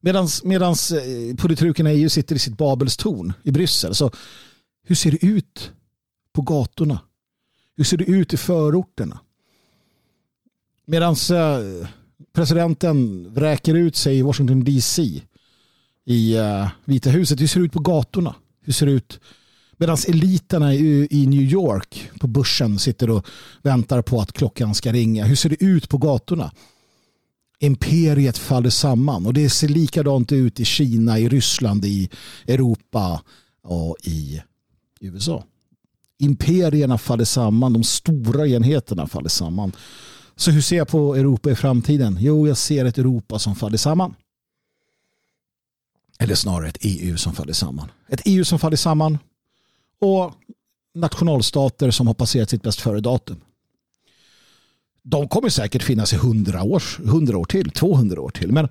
[0.00, 0.28] Medan
[0.72, 3.94] eh, politrukerna i EU sitter i sitt Babels torn i Bryssel.
[3.94, 4.10] Så
[4.84, 5.72] hur ser det ut
[6.32, 7.00] på gatorna?
[7.76, 9.20] Hur ser det ut i förorterna?
[10.86, 11.88] Medan eh,
[12.32, 15.22] presidenten vräker ut sig i Washington DC
[16.04, 17.40] i eh, Vita huset.
[17.40, 18.34] Hur ser det ut på gatorna?
[18.60, 19.20] Hur ser det ut
[19.82, 23.26] Medan eliterna i New York på börsen sitter och
[23.62, 25.24] väntar på att klockan ska ringa.
[25.24, 26.52] Hur ser det ut på gatorna?
[27.58, 32.10] Imperiet faller samman och det ser likadant ut i Kina, i Ryssland, i
[32.46, 33.22] Europa
[33.62, 34.42] och i
[35.00, 35.44] USA.
[36.22, 39.72] Imperierna faller samman, de stora enheterna faller samman.
[40.36, 42.18] Så hur ser jag på Europa i framtiden?
[42.20, 44.14] Jo, jag ser ett Europa som faller samman.
[46.18, 47.90] Eller snarare ett EU som faller samman.
[48.08, 49.18] Ett EU som faller samman
[50.00, 50.32] och
[50.94, 53.40] nationalstater som har passerat sitt bäst före-datum.
[55.02, 58.52] De kommer säkert finnas i hundra år, 100 år till, 200 år till.
[58.52, 58.68] Men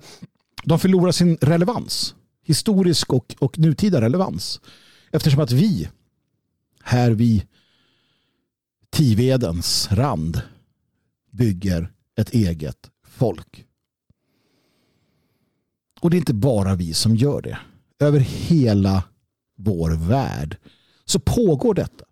[0.64, 2.14] de förlorar sin relevans.
[2.44, 4.60] Historisk och, och nutida relevans.
[5.10, 5.88] Eftersom att vi
[6.82, 7.42] här vid
[8.90, 10.40] Tivedens rand
[11.30, 13.64] bygger ett eget folk.
[16.00, 17.58] Och det är inte bara vi som gör det.
[18.00, 19.04] Över hela
[19.56, 20.56] vår värld
[21.04, 22.04] så pågår detta.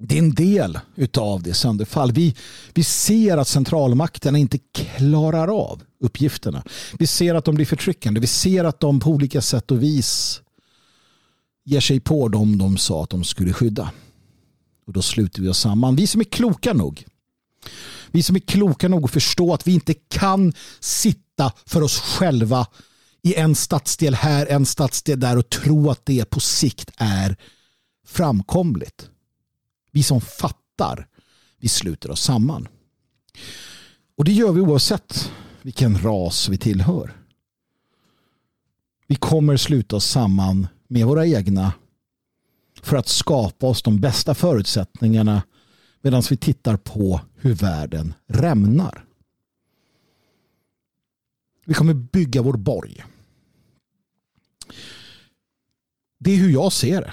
[0.00, 0.78] Det är en del
[1.16, 2.12] av det sönderfall.
[2.12, 2.34] Vi,
[2.74, 6.62] vi ser att centralmakterna inte klarar av uppgifterna.
[6.98, 8.20] Vi ser att de blir förtryckande.
[8.20, 10.42] Vi ser att de på olika sätt och vis
[11.68, 13.92] ger sig på dem de sa att de skulle skydda.
[14.86, 15.96] Och då sluter vi oss samman.
[15.96, 17.04] Vi som är kloka nog.
[18.10, 22.66] Vi som är kloka nog att förstå att vi inte kan sitta för oss själva
[23.22, 27.36] i en stadsdel här, en stadsdel där och tro att det på sikt är
[28.06, 29.10] framkomligt.
[29.92, 31.06] Vi som fattar,
[31.60, 32.68] vi sluter oss samman.
[34.16, 37.16] Och det gör vi oavsett vilken ras vi tillhör.
[39.06, 41.72] Vi kommer sluta oss samman med våra egna
[42.82, 45.42] för att skapa oss de bästa förutsättningarna
[46.00, 49.04] medan vi tittar på hur världen rämnar.
[51.64, 53.04] Vi kommer bygga vår borg.
[56.18, 57.12] Det är hur jag ser det.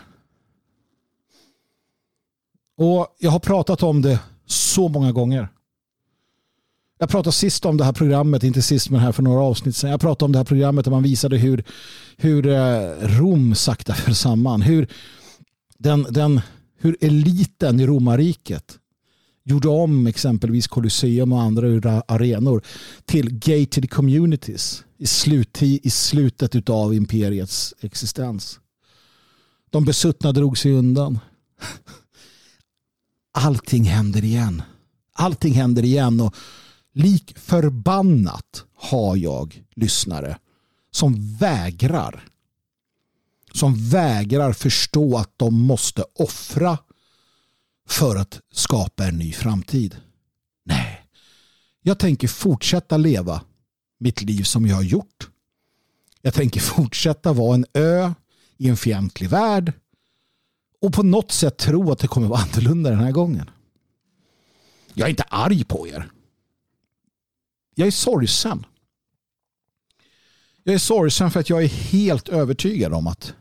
[2.77, 5.54] Och Jag har pratat om det så många gånger.
[6.97, 9.89] Jag pratade sist om det här programmet, inte sist men här för några avsnitt sedan.
[9.89, 11.63] Jag pratade om det här programmet där man visade hur,
[12.17, 14.61] hur eh, Rom sakta föll samman.
[14.61, 14.87] Hur,
[15.77, 16.41] den, den,
[16.77, 18.79] hur eliten i romarriket
[19.43, 22.61] gjorde om exempelvis Colosseum och andra arenor
[23.05, 28.59] till gated communities i, slut, i slutet av imperiets existens.
[29.69, 31.19] De besuttna drog sig undan.
[33.33, 34.61] Allting händer igen.
[35.13, 36.35] Allting händer igen och
[36.95, 40.37] lik förbannat har jag lyssnare
[40.91, 42.23] som vägrar
[43.55, 46.77] som vägrar förstå att de måste offra
[47.87, 49.97] för att skapa en ny framtid.
[50.63, 51.01] Nej,
[51.81, 53.41] jag tänker fortsätta leva
[53.99, 55.29] mitt liv som jag har gjort.
[56.21, 58.13] Jag tänker fortsätta vara en ö
[58.57, 59.73] i en fientlig värld
[60.81, 63.49] och på något sätt tro att det kommer vara annorlunda den här gången.
[64.93, 66.11] Jag är inte arg på er.
[67.75, 68.65] Jag är sorgsen.
[70.63, 73.33] Jag är sorgsen för att jag är helt övertygad om att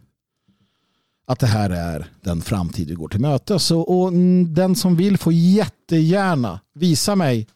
[1.26, 3.70] att det här är den framtid vi går till mötes.
[3.70, 4.12] Och, och
[4.48, 7.46] den som vill får jättegärna visa mig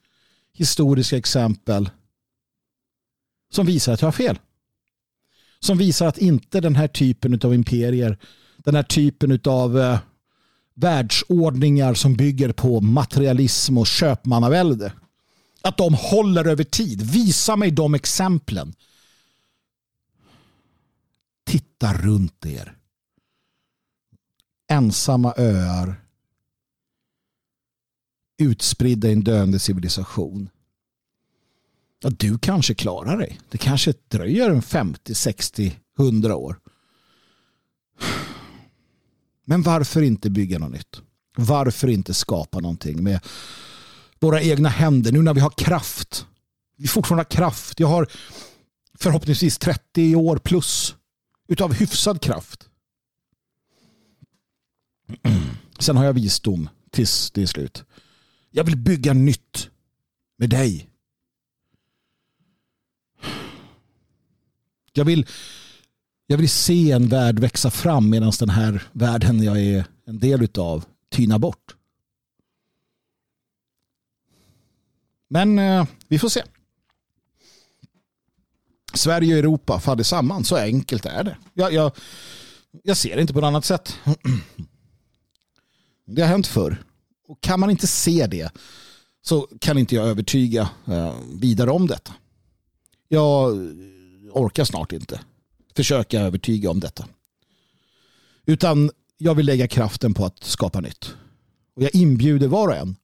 [0.52, 1.90] historiska exempel
[3.52, 4.38] som visar att jag har fel.
[5.60, 8.18] Som visar att inte den här typen av imperier,
[8.56, 9.98] den här typen av eh,
[10.74, 14.92] världsordningar som bygger på materialism och köpmannavälde,
[15.62, 17.02] att de håller över tid.
[17.02, 18.74] Visa mig de exemplen.
[21.44, 22.76] Titta runt er.
[24.70, 26.04] Ensamma öar.
[28.38, 30.50] Utspridda i en döende civilisation.
[32.00, 33.40] Ja, du kanske klarar dig.
[33.48, 36.60] Det kanske dröjer en 50, 60, 100 år.
[39.44, 41.02] Men varför inte bygga något nytt?
[41.36, 43.20] Varför inte skapa någonting med
[44.20, 46.26] våra egna händer nu när vi har kraft?
[46.76, 47.80] Vi fortfarande har kraft.
[47.80, 48.08] Jag har
[48.94, 50.94] förhoppningsvis 30 år plus
[51.48, 52.68] utav hyfsad kraft.
[55.78, 57.84] Sen har jag visdom tills det är slut.
[58.50, 59.70] Jag vill bygga nytt
[60.38, 60.88] med dig.
[64.92, 65.26] Jag vill,
[66.26, 70.42] jag vill se en värld växa fram medan den här världen jag är en del
[70.42, 71.77] utav tynar bort.
[75.28, 76.42] Men eh, vi får se.
[78.94, 80.44] Sverige och Europa faller samman.
[80.44, 81.36] Så enkelt är det.
[81.54, 81.92] Jag, jag,
[82.82, 83.96] jag ser det inte på något annat sätt.
[86.10, 86.82] Det har hänt förr.
[87.28, 88.52] Och kan man inte se det
[89.22, 92.14] så kan inte jag övertyga eh, vidare om detta.
[93.08, 93.56] Jag
[94.32, 95.20] orkar snart inte
[95.76, 97.06] försöka övertyga om detta.
[98.46, 101.14] Utan jag vill lägga kraften på att skapa nytt.
[101.76, 102.96] Och jag inbjuder var och en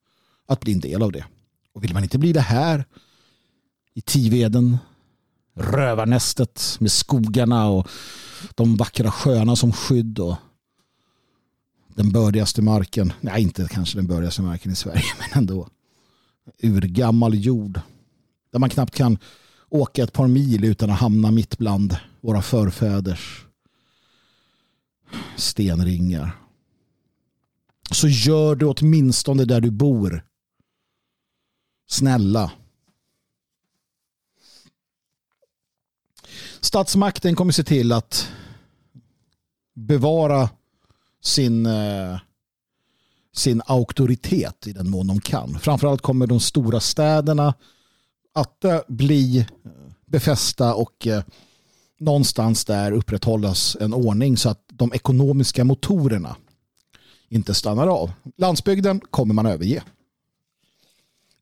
[0.46, 1.24] att bli en del av det.
[1.74, 2.84] Och vill man inte bli det här
[3.94, 4.78] i Tiveden,
[5.54, 7.88] rövarnästet med skogarna och
[8.54, 10.36] de vackra sjöarna som skydd och
[11.94, 15.68] den bördigaste marken, nej inte kanske den bördigaste marken i Sverige men ändå
[16.62, 17.80] urgammal jord
[18.52, 19.18] där man knappt kan
[19.68, 23.44] åka ett par mil utan att hamna mitt bland våra förfäders
[25.36, 26.36] stenringar.
[27.90, 30.24] Så gör du åtminstone där du bor.
[31.86, 32.52] Snälla.
[36.60, 38.28] Statsmakten kommer se till att
[39.74, 40.48] bevara
[41.22, 42.18] sin, eh,
[43.32, 45.58] sin auktoritet i den mån de kan.
[45.58, 47.54] Framförallt kommer de stora städerna
[48.32, 49.44] att eh, bli eh,
[50.06, 51.08] befästa och
[51.98, 56.36] någonstans där upprätthållas en ordning så att de ekonomiska motorerna
[57.28, 58.12] inte stannar av.
[58.36, 59.82] Landsbygden kommer man överge.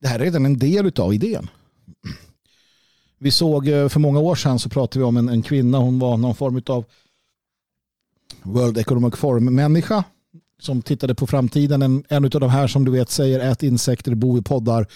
[0.03, 1.51] Det här är redan en del av idén.
[3.19, 5.99] Vi såg eh, för många år sedan så pratade vi om en, en kvinna, hon
[5.99, 6.85] var någon form av
[8.43, 10.05] World Economic Forum-människa
[10.61, 11.83] som tittade på framtiden.
[11.83, 14.87] En, en av de här som du vet säger ät insekter, bo i poddar,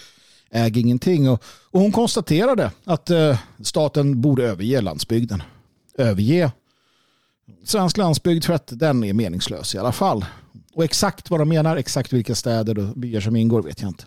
[0.51, 1.29] äg ingenting.
[1.29, 5.43] Och, och hon konstaterade att eh, staten borde överge landsbygden.
[5.97, 6.51] Överge
[7.63, 10.25] svensk landsbygd för att den är meningslös i alla fall.
[10.73, 14.03] Och exakt vad de menar, exakt vilka städer och byar som ingår vet jag inte.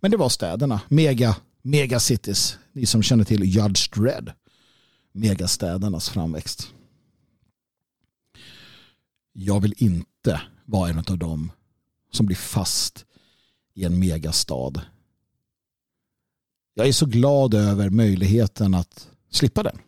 [0.00, 2.58] Men det var städerna, mega, megacities.
[2.72, 4.32] Ni som känner till Judge Dredd.
[5.12, 6.68] Megastädernas framväxt.
[9.32, 11.52] Jag vill inte vara en av dem
[12.12, 13.04] som blir fast
[13.74, 14.72] i en megastad.
[16.74, 19.78] Jag är så glad över möjligheten att slippa den.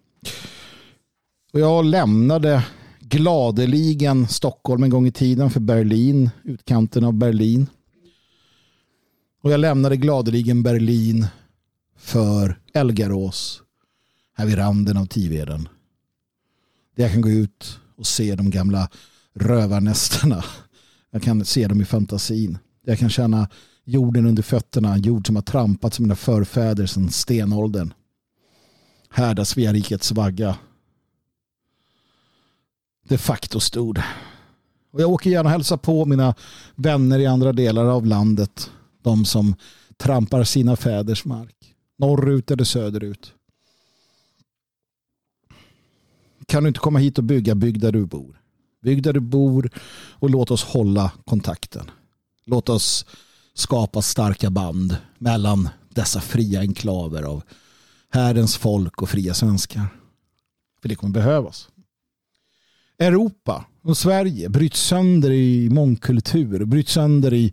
[1.52, 2.64] Och jag lämnade
[3.00, 7.66] gladeligen Stockholm en gång i tiden för Berlin, utkanten av Berlin.
[9.42, 11.26] Och jag lämnade gladeligen Berlin
[11.96, 13.62] för Elgarås,
[14.36, 15.68] här vid randen av Tiveden.
[16.96, 18.88] Där jag kan gå ut och se de gamla
[19.34, 20.44] rövarnästarna.
[21.10, 22.58] Jag kan se dem i fantasin.
[22.84, 23.48] Jag kan känna
[23.84, 27.92] jorden under fötterna, jord som har trampats av mina förfäder sedan stenåldern.
[29.10, 30.56] Härda Svea rikets vagga.
[33.08, 33.98] De facto stod.
[34.92, 36.34] Och jag åker gärna och hälsar på mina
[36.74, 38.70] vänner i andra delar av landet.
[39.02, 39.54] De som
[39.96, 41.74] trampar sina fäders mark.
[41.98, 43.32] Norrut eller söderut.
[46.46, 48.40] Kan du inte komma hit och bygga, bygg där du bor.
[48.82, 49.70] Bygg där du bor
[50.10, 51.90] och låt oss hålla kontakten.
[52.44, 53.06] Låt oss
[53.54, 57.42] skapa starka band mellan dessa fria enklaver av
[58.10, 59.86] Herrens folk och fria svenskar.
[60.82, 61.68] För det kommer behövas.
[62.98, 67.52] Europa och Sverige bryts sönder i mångkultur, bryts sönder i,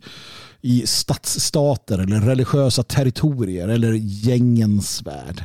[0.60, 5.44] i stadsstater eller religiösa territorier eller gängens värld.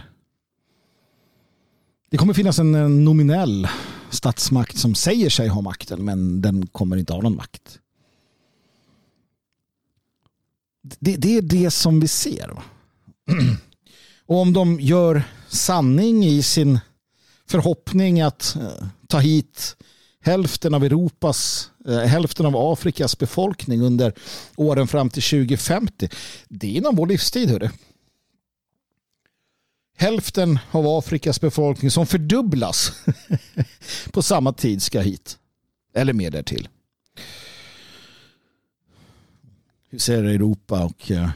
[2.09, 3.67] Det kommer finnas en nominell
[4.09, 7.79] statsmakt som säger sig ha makten men den kommer inte ha någon makt.
[10.99, 12.51] Det, det är det som vi ser.
[14.25, 16.79] Och om de gör sanning i sin
[17.47, 19.75] förhoppning att eh, ta hit
[20.21, 24.13] hälften av Europas, Eh, hälften av Afrikas befolkning under
[24.55, 26.09] åren fram till 2050.
[26.49, 27.49] Det är inom vår livstid.
[27.49, 27.71] Hörde.
[29.97, 32.91] Hälften av Afrikas befolkning som fördubblas
[34.11, 35.37] på samma tid ska hit.
[35.93, 36.67] Eller mer därtill.
[39.89, 41.29] Hur ser Europa och eh,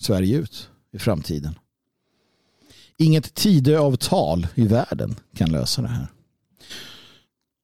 [0.00, 1.58] Sverige ut i framtiden?
[2.98, 6.08] Inget Tidöavtal i världen kan lösa det här.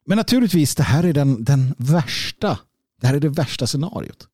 [0.09, 2.59] Men naturligtvis, det här är den, den värsta.
[3.01, 4.27] Det här är det värsta scenariot.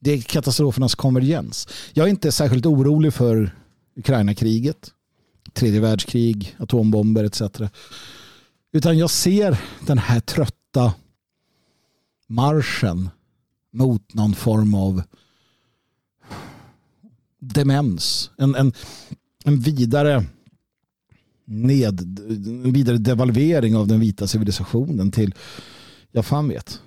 [0.00, 1.68] Det är katastrofernas konvergens.
[1.92, 3.56] Jag är inte särskilt orolig för
[3.96, 4.90] Ukraina-kriget,
[5.52, 7.42] tredje världskrig, atombomber etc.
[8.72, 10.94] Utan jag ser den här trötta
[12.26, 13.10] marschen
[13.72, 15.02] mot någon form av
[17.40, 18.30] demens.
[18.38, 18.72] En, en,
[19.44, 20.24] en vidare
[21.48, 22.18] ned,
[22.72, 25.34] vidare devalvering av den vita civilisationen till,
[26.12, 26.80] jag fan vet.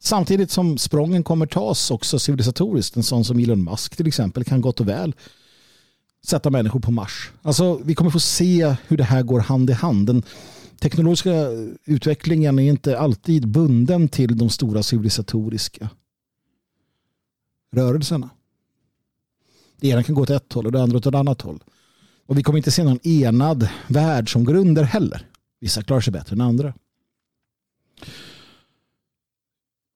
[0.00, 2.96] Samtidigt som sprången kommer tas också civilisatoriskt.
[2.96, 5.14] En sån som Elon Musk till exempel kan gott och väl
[6.26, 7.32] sätta människor på Mars.
[7.42, 10.06] Alltså, vi kommer få se hur det här går hand i hand.
[10.06, 10.22] Den
[10.80, 11.48] teknologiska
[11.84, 15.88] utvecklingen är inte alltid bunden till de stora civilisatoriska
[17.72, 18.30] rörelserna.
[19.80, 21.62] Det ena kan gå åt ett håll och det andra åt ett annat håll.
[22.26, 25.26] Och vi kommer inte se någon enad värld som går under heller.
[25.60, 26.74] Vissa klarar sig bättre än andra.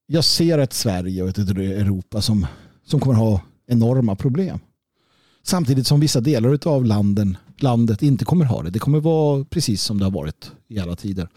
[0.07, 2.47] Jag ser ett Sverige och ett Europa som,
[2.85, 4.59] som kommer ha enorma problem.
[5.43, 8.71] Samtidigt som vissa delar av landen, landet inte kommer ha det.
[8.71, 11.29] Det kommer vara precis som det har varit i alla tider.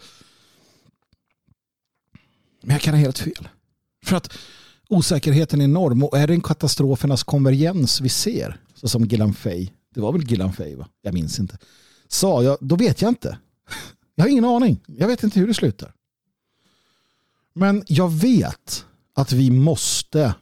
[2.62, 3.48] Men jag kan ha helt fel.
[4.04, 4.32] För att
[4.88, 9.70] osäkerheten är enorm och är det en katastrofernas konvergens vi ser, så som Gillan Fay
[9.94, 10.88] det var väl Gillan Fey va?
[11.02, 11.58] Jag minns inte.
[12.08, 13.38] Sa jag, då vet jag inte.
[14.14, 14.80] Jag har ingen aning.
[14.86, 15.94] Jag vet inte hur det slutar.
[17.52, 18.84] Men jag vet
[19.14, 20.34] att vi måste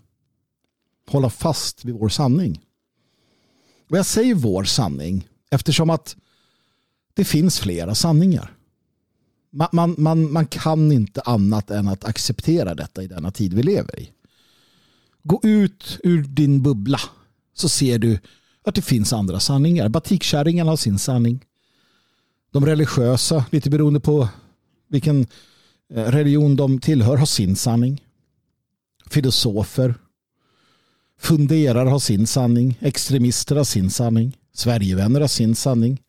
[1.07, 2.61] hålla fast vid vår sanning.
[3.91, 6.17] Och jag säger vår sanning eftersom att
[7.15, 8.57] det finns flera sanningar.
[9.51, 13.63] Man, man, man, man kan inte annat än att acceptera detta i denna tid vi
[13.63, 14.11] lever i.
[15.23, 17.01] Gå ut ur din bubbla
[17.55, 18.19] så ser du
[18.65, 19.89] att det finns andra sanningar.
[19.89, 21.45] Batikkärringen har sin sanning.
[22.51, 24.29] De religiösa, lite beroende på
[24.89, 25.27] vilken
[25.95, 28.05] eh, religion de tillhör, har sin sanning.
[29.07, 29.95] Filosofer,
[31.19, 32.79] funderare har sin sanning.
[32.81, 34.37] Extremister har sin sanning.
[34.53, 36.03] Sverigevänner har sin sanning.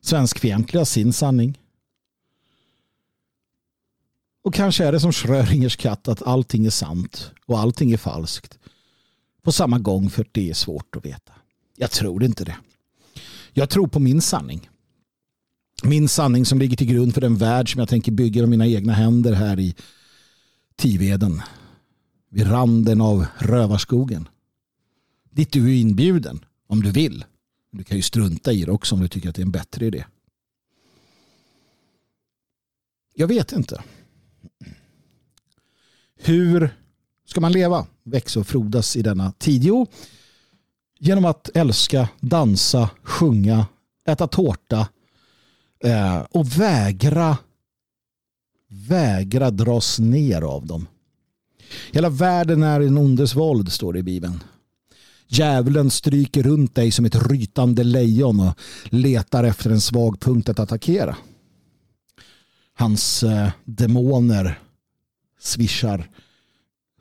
[0.00, 1.58] Svenskfientliga har sin sanning.
[4.44, 8.58] Och kanske är det som Schrödingers katt att allting är sant och allting är falskt
[9.42, 11.32] på samma gång för det är svårt att veta.
[11.76, 12.56] Jag tror inte det.
[13.52, 14.70] Jag tror på min sanning.
[15.82, 18.66] Min sanning som ligger till grund för den värld som jag tänker bygga med mina
[18.66, 19.74] egna händer här i
[20.76, 21.42] Tiveden.
[22.30, 24.28] Vid randen av rövarskogen.
[25.30, 27.24] Dit du är inbjuden om du vill.
[27.70, 29.86] Du kan ju strunta i det också om du tycker att det är en bättre
[29.86, 30.04] idé.
[33.14, 33.82] Jag vet inte.
[36.16, 36.74] Hur
[37.26, 39.64] ska man leva, växa och frodas i denna tid?
[39.64, 39.86] Jo,
[40.98, 43.66] genom att älska, dansa, sjunga,
[44.08, 44.88] äta tårta
[45.84, 47.36] eh, och vägra
[48.74, 50.86] vägra dras ner av dem.
[51.92, 54.42] Hela världen är en ondes våld, står det i Bibeln.
[55.28, 60.58] Djävulen stryker runt dig som ett rytande lejon och letar efter en svag punkt att
[60.58, 61.16] attackera.
[62.74, 64.58] Hans eh, demoner
[65.40, 66.10] svischar,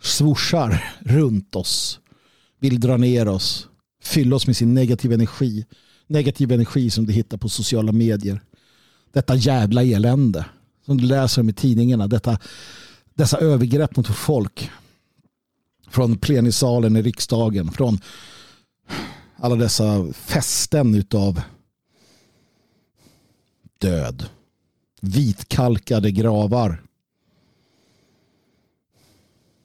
[0.02, 2.00] svorsar runt oss,
[2.60, 3.68] vill dra ner oss,
[4.04, 5.66] fylla oss med sin negativa energi.
[6.08, 8.42] Negativ energi som du hittar på sociala medier.
[9.12, 10.46] Detta jävla elände
[10.86, 12.08] som du läser om i tidningarna.
[12.08, 12.40] Detta,
[13.14, 14.70] dessa övergrepp mot folk.
[15.88, 17.72] Från plenisalen i riksdagen.
[17.72, 18.00] Från
[19.36, 21.42] alla dessa fästen utav
[23.80, 24.26] död.
[25.02, 26.84] Vitkalkade gravar.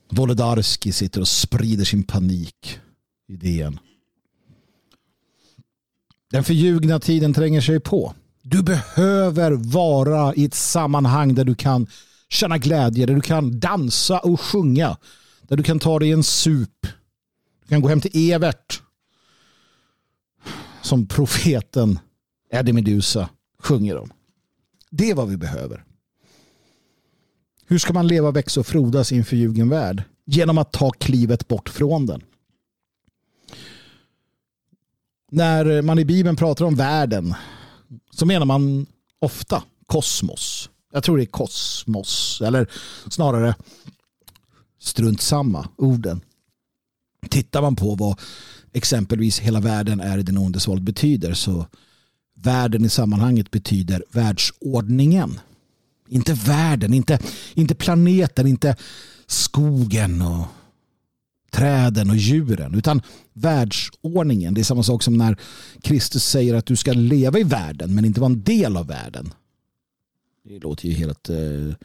[0.09, 2.79] Wolodarski sitter och sprider sin panik
[3.27, 3.79] i DN.
[6.31, 8.13] Den förljugna tiden tränger sig på.
[8.41, 11.87] Du behöver vara i ett sammanhang där du kan
[12.29, 14.97] känna glädje, där du kan dansa och sjunga.
[15.41, 16.87] Där du kan ta dig en sup.
[17.61, 18.81] Du kan gå hem till Evert.
[20.81, 21.99] Som profeten
[22.51, 24.13] Eddie Medusa sjunger om.
[24.89, 25.83] Det är vad vi behöver.
[27.65, 30.03] Hur ska man leva, växa och frodas i en förljugen värld?
[30.25, 32.21] Genom att ta klivet bort från den.
[35.29, 37.33] När man i Bibeln pratar om världen
[38.11, 38.85] så menar man
[39.19, 40.69] ofta kosmos.
[40.93, 42.69] Jag tror det är kosmos, eller
[43.09, 43.55] snarare
[44.79, 46.21] strunt samma orden.
[47.29, 48.19] Tittar man på vad
[48.73, 51.65] exempelvis hela världen är i den ondes våld betyder så
[52.35, 55.39] världen i sammanhanget betyder världsordningen.
[56.09, 57.19] Inte världen, inte,
[57.53, 58.75] inte planeten, inte
[59.27, 60.45] skogen och
[61.59, 63.01] träden och djuren utan
[63.33, 64.53] världsordningen.
[64.53, 65.37] Det är samma sak som när
[65.81, 69.33] Kristus säger att du ska leva i världen men inte vara en del av världen.
[70.43, 71.75] Det låter ju helt eh,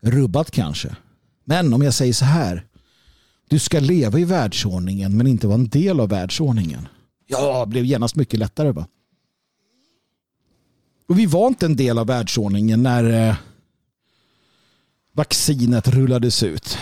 [0.00, 0.96] rubbat kanske.
[1.44, 2.66] Men om jag säger så här.
[3.48, 6.88] Du ska leva i världsordningen men inte vara en del av världsordningen.
[7.26, 8.72] Ja, det blev genast mycket lättare.
[8.72, 8.86] Va?
[11.08, 13.36] Och vi var inte en del av världsordningen när eh,
[15.12, 16.78] vaccinet rullades ut.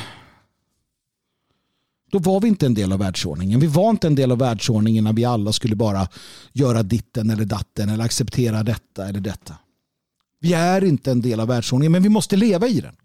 [2.10, 3.60] Då var vi inte en del av världsordningen.
[3.60, 6.08] Vi var inte en del av världsordningen när vi alla skulle bara
[6.52, 9.54] göra ditten eller datten eller acceptera detta eller detta.
[10.40, 12.96] Vi är inte en del av världsordningen men vi måste leva i den.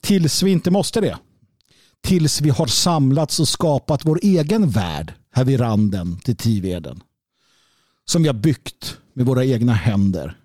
[0.00, 1.18] Tills vi inte måste det.
[2.00, 7.02] Tills vi har samlats och skapat vår egen värld här vid randen till Tiveden.
[8.04, 10.38] Som vi har byggt med våra egna händer.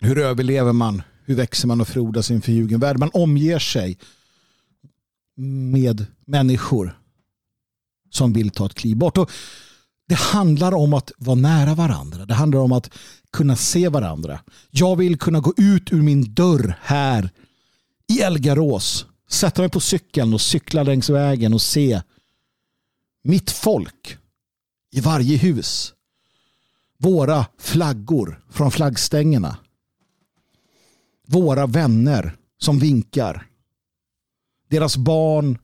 [0.00, 1.02] Hur överlever man?
[1.24, 2.98] Hur växer man och frodas i en förljugen värld?
[2.98, 3.98] Man omger sig
[5.36, 6.98] med människor
[8.10, 9.18] som vill ta ett kliv bort.
[9.18, 9.30] Och
[10.08, 12.26] det handlar om att vara nära varandra.
[12.26, 12.90] Det handlar om att
[13.32, 14.40] kunna se varandra.
[14.70, 17.30] Jag vill kunna gå ut ur min dörr här
[18.08, 19.06] i Elgarås.
[19.28, 22.02] Sätta mig på cykeln och cykla längs vägen och se
[23.22, 24.16] mitt folk
[24.92, 25.94] i varje hus.
[26.98, 29.56] Våra flaggor från flaggstängerna.
[31.26, 33.46] Våra vänner som vinkar.
[34.68, 35.58] Deras barn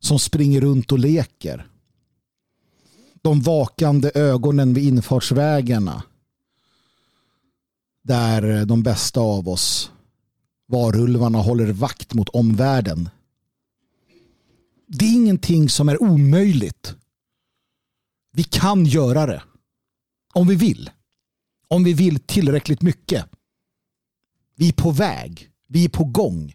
[0.00, 1.66] som springer runt och leker.
[3.22, 6.02] De vakande ögonen vid infartsvägarna.
[8.02, 9.90] Där de bästa av oss,
[10.66, 13.08] varulvarna, håller vakt mot omvärlden.
[14.86, 16.94] Det är ingenting som är omöjligt.
[18.32, 19.42] Vi kan göra det.
[20.32, 20.90] Om vi vill.
[21.68, 23.24] Om vi vill tillräckligt mycket.
[24.54, 25.50] Vi är på väg.
[25.66, 26.54] Vi är på gång.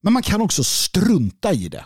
[0.00, 1.84] Men man kan också strunta i det.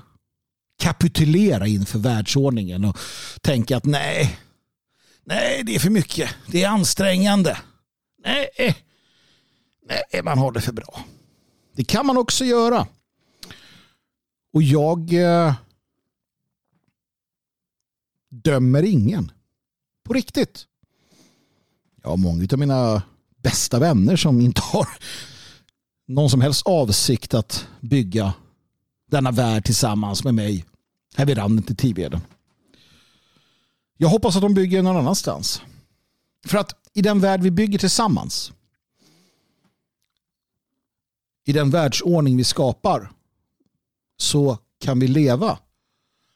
[0.79, 2.99] Kapitulera inför världsordningen och
[3.41, 4.39] tänka att nej,
[5.25, 6.31] nej det är för mycket.
[6.47, 7.59] Det är ansträngande.
[8.25, 8.49] Nej,
[9.89, 11.05] nej man har det för bra.
[11.77, 12.87] Det kan man också göra.
[14.53, 15.55] Och jag eh,
[18.31, 19.33] dömer ingen.
[20.05, 20.67] På riktigt.
[22.03, 23.03] Jag har många av mina
[23.43, 24.89] bästa vänner som inte har
[26.13, 28.35] någon som helst avsikt att bygga
[29.11, 30.65] denna värld tillsammans med mig
[31.17, 32.21] här vid randen till Tiveden.
[33.97, 35.63] Jag hoppas att de bygger någon annanstans.
[36.47, 38.53] För att i den värld vi bygger tillsammans
[41.45, 43.13] i den världsordning vi skapar
[44.17, 45.59] så kan vi leva,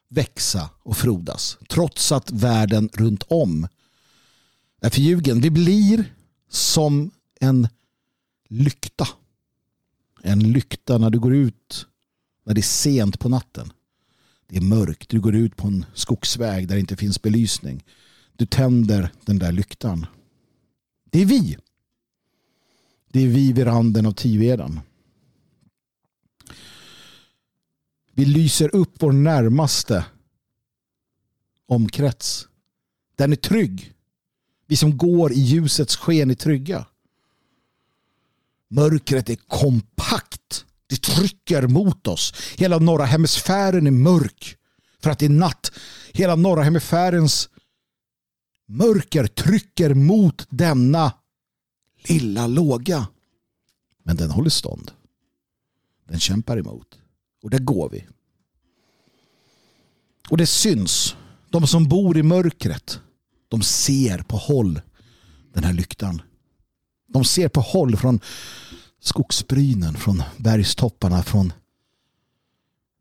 [0.08, 3.68] växa och frodas trots att världen runt om
[4.80, 5.40] är förljugen.
[5.40, 6.14] Vi blir
[6.48, 7.10] som
[7.40, 7.68] en
[8.48, 9.08] lykta
[10.26, 11.86] en lykta när du går ut
[12.44, 13.72] när det är sent på natten.
[14.48, 15.10] Det är mörkt.
[15.10, 17.84] Du går ut på en skogsväg där det inte finns belysning.
[18.32, 20.06] Du tänder den där lyktan.
[21.10, 21.56] Det är vi.
[23.08, 24.80] Det är vi vid randen av Tiveden.
[28.12, 30.04] Vi lyser upp vår närmaste
[31.66, 32.48] omkrets.
[33.16, 33.92] Den är trygg.
[34.66, 36.86] Vi som går i ljusets sken är trygga.
[38.70, 40.64] Mörkret är kompakt.
[40.86, 42.34] Det trycker mot oss.
[42.56, 44.56] Hela norra hemisfären är mörk.
[45.02, 45.72] För att det är natt.
[46.12, 47.48] Hela norra hemisfärens
[48.66, 51.12] mörker trycker mot denna
[52.08, 53.06] lilla låga.
[54.02, 54.90] Men den håller stånd.
[56.08, 56.98] Den kämpar emot.
[57.42, 58.06] Och där går vi.
[60.30, 61.16] Och det syns.
[61.50, 63.00] De som bor i mörkret.
[63.48, 64.80] De ser på håll
[65.52, 66.22] den här lyktan.
[67.07, 68.20] De ser på håll från
[69.00, 71.52] skogsbrynen, från bergstopparna, från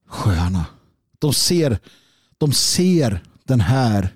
[0.07, 0.65] sjöarna.
[1.19, 1.79] De ser,
[2.37, 4.15] de ser den här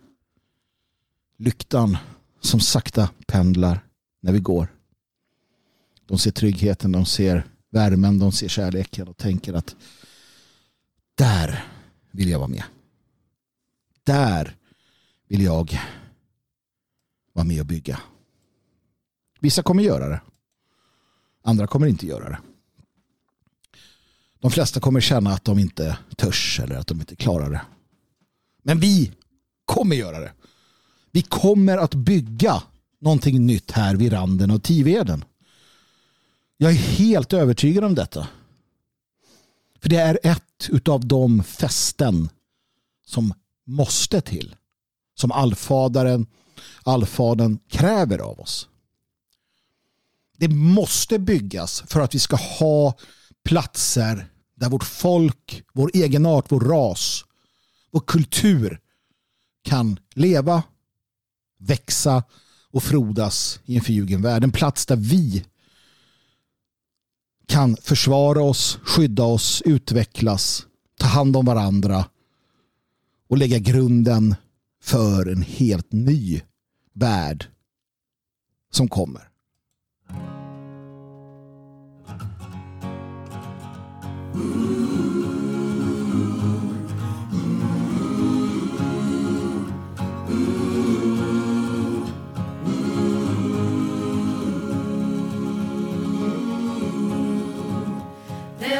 [1.37, 1.97] lyktan
[2.41, 3.79] som sakta pendlar
[4.19, 4.67] när vi går.
[6.05, 9.75] De ser tryggheten, de ser värmen, de ser kärleken och tänker att
[11.15, 11.65] där
[12.11, 12.63] vill jag vara med.
[14.03, 14.55] Där
[15.27, 15.79] vill jag
[17.33, 17.99] vara med och bygga.
[19.39, 20.21] Vissa kommer göra det.
[21.43, 22.39] Andra kommer inte göra det.
[24.39, 27.61] De flesta kommer känna att de inte törs eller att de inte klarar det.
[28.63, 29.11] Men vi
[29.65, 30.33] kommer göra det.
[31.11, 32.63] Vi kommer att bygga
[32.99, 35.23] någonting nytt här vid randen av Tiveden.
[36.57, 38.27] Jag är helt övertygad om detta.
[39.81, 42.29] För det är ett av de fästen
[43.05, 43.33] som
[43.65, 44.55] måste till.
[45.15, 46.27] Som allfadaren,
[46.83, 48.67] allfaden kräver av oss.
[50.39, 52.97] Det måste byggas för att vi ska ha
[53.43, 54.25] platser
[54.55, 57.25] där vårt folk, vår egenart, vår ras,
[57.91, 58.79] vår kultur
[59.63, 60.63] kan leva,
[61.59, 62.23] växa
[62.71, 64.43] och frodas i en förljugen värld.
[64.43, 65.45] En plats där vi
[67.47, 70.65] kan försvara oss, skydda oss, utvecklas,
[70.99, 72.05] ta hand om varandra
[73.27, 74.35] och lägga grunden
[74.81, 76.41] för en helt ny
[76.93, 77.47] värld
[78.71, 79.28] som kommer.
[84.31, 84.41] They'll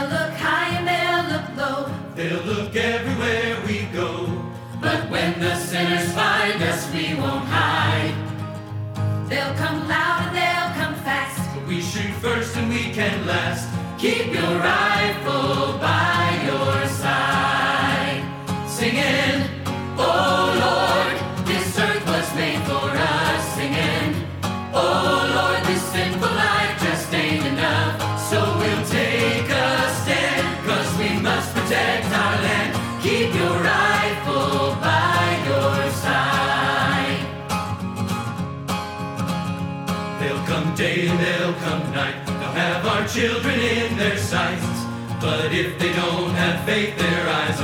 [0.04, 4.28] look high and they'll look low, they'll look everywhere we go.
[4.80, 8.14] But when the sinners find us, we won't hide.
[9.28, 11.56] They'll come loud and they'll come fast.
[11.56, 13.68] But we shoot first and we can last.
[13.98, 14.89] Keep your rifle
[45.22, 47.59] But if they don't have faith, their eyes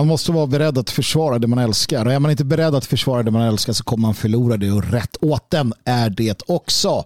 [0.00, 2.06] Man måste vara beredd att försvara det man älskar.
[2.06, 4.70] Och är man inte beredd att försvara det man älskar så kommer man förlora det.
[4.70, 7.04] Och rätt åt den är det också.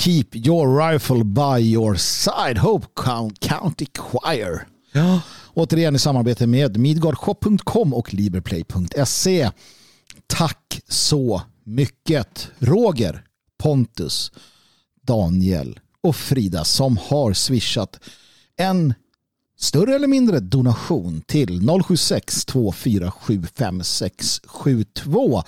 [0.00, 2.58] Keep your rifle by your side.
[2.58, 2.86] Hope
[3.40, 4.66] County Choir.
[4.92, 5.20] Ja.
[5.54, 9.50] Återigen i samarbete med midgardshop.com och liberplay.se.
[10.26, 13.24] Tack så mycket Roger,
[13.62, 14.32] Pontus,
[15.02, 18.00] Daniel och Frida som har swishat
[18.56, 18.94] en
[19.58, 25.42] större eller mindre donation till 076 247 5672.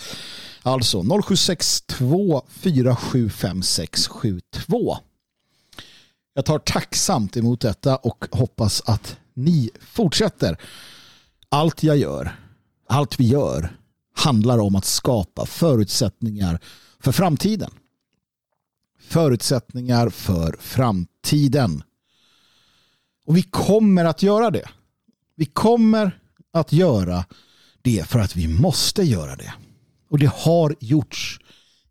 [0.63, 4.97] Alltså 076 247 5672.
[6.35, 10.57] Jag tar tacksamt emot detta och hoppas att ni fortsätter.
[11.49, 12.37] Allt jag gör,
[12.89, 13.77] allt vi gör
[14.17, 16.61] handlar om att skapa förutsättningar
[17.01, 17.71] för framtiden.
[19.01, 21.83] Förutsättningar för framtiden.
[23.31, 24.69] Och vi kommer att göra det.
[25.37, 26.21] Vi kommer
[26.53, 27.25] att göra
[27.83, 29.55] det för att vi måste göra det.
[30.09, 31.41] Och det har gjorts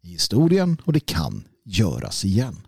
[0.02, 2.68] i historien och det kan göras igen.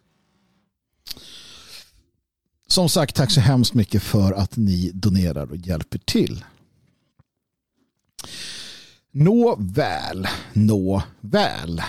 [2.68, 6.46] Som sagt, tack så hemskt mycket för att ni donerar och hjälper till.
[9.12, 11.82] Nå väl, nå väl.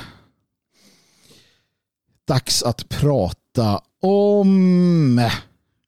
[2.25, 5.21] Dags att prata om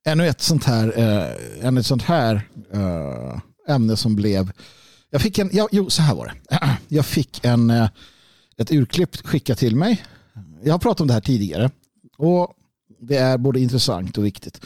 [0.04, 3.40] ännu ett sånt här, eh, ännu ett sånt här eh,
[3.74, 4.52] ämne som blev
[5.14, 6.58] jag fick en, ja, jo så här var det.
[6.88, 7.88] Jag fick en, eh,
[8.56, 10.04] ett urklipp skickat till mig.
[10.62, 11.70] Jag har pratat om det här tidigare
[12.18, 12.48] och
[13.00, 14.60] det är både intressant och viktigt.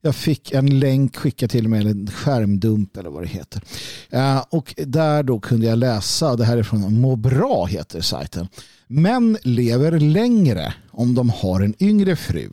[0.00, 3.62] Jag fick en länk skickad till mig, eller en skärmdump eller vad det heter.
[4.10, 8.48] Eh, och där då kunde jag läsa, det här är från Må bra heter sajten.
[8.86, 12.48] Män lever längre om de har en yngre fru.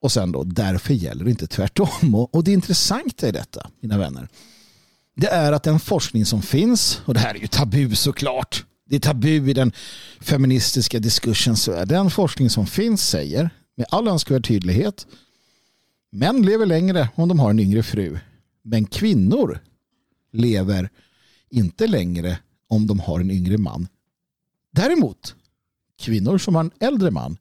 [0.00, 2.14] Och sen då, därför gäller det inte tvärtom.
[2.14, 4.28] Och, och det intressanta i detta, mina vänner,
[5.16, 8.96] det är att den forskning som finns, och det här är ju tabu såklart, det
[8.96, 9.72] är tabu i den
[10.20, 15.06] feministiska diskursen, så är den forskning som finns säger med all önskvärd tydlighet
[16.10, 18.18] män lever längre om de har en yngre fru.
[18.62, 19.60] Men kvinnor
[20.32, 20.90] lever
[21.50, 22.38] inte längre
[22.68, 23.88] om de har en yngre man.
[24.72, 25.34] Däremot,
[25.98, 27.36] kvinnor som har en äldre man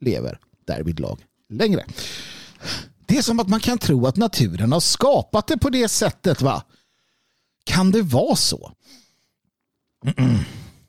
[0.00, 1.24] lever därvidlag
[1.56, 1.84] längre.
[3.06, 6.42] Det är som att man kan tro att naturen har skapat det på det sättet.
[6.42, 6.62] va?
[7.64, 8.72] Kan det vara så?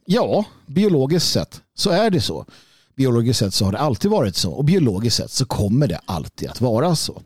[0.08, 2.46] Ja, biologiskt sett så är det så.
[2.96, 6.50] Biologiskt sett så har det alltid varit så och biologiskt sett så kommer det alltid
[6.50, 7.22] att vara så.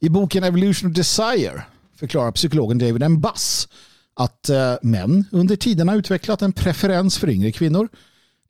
[0.00, 1.62] I boken Evolution of Desire
[1.96, 3.20] förklarar psykologen David M.
[3.20, 3.68] Bass
[4.14, 7.88] att eh, män under tiden har utvecklat en preferens för yngre kvinnor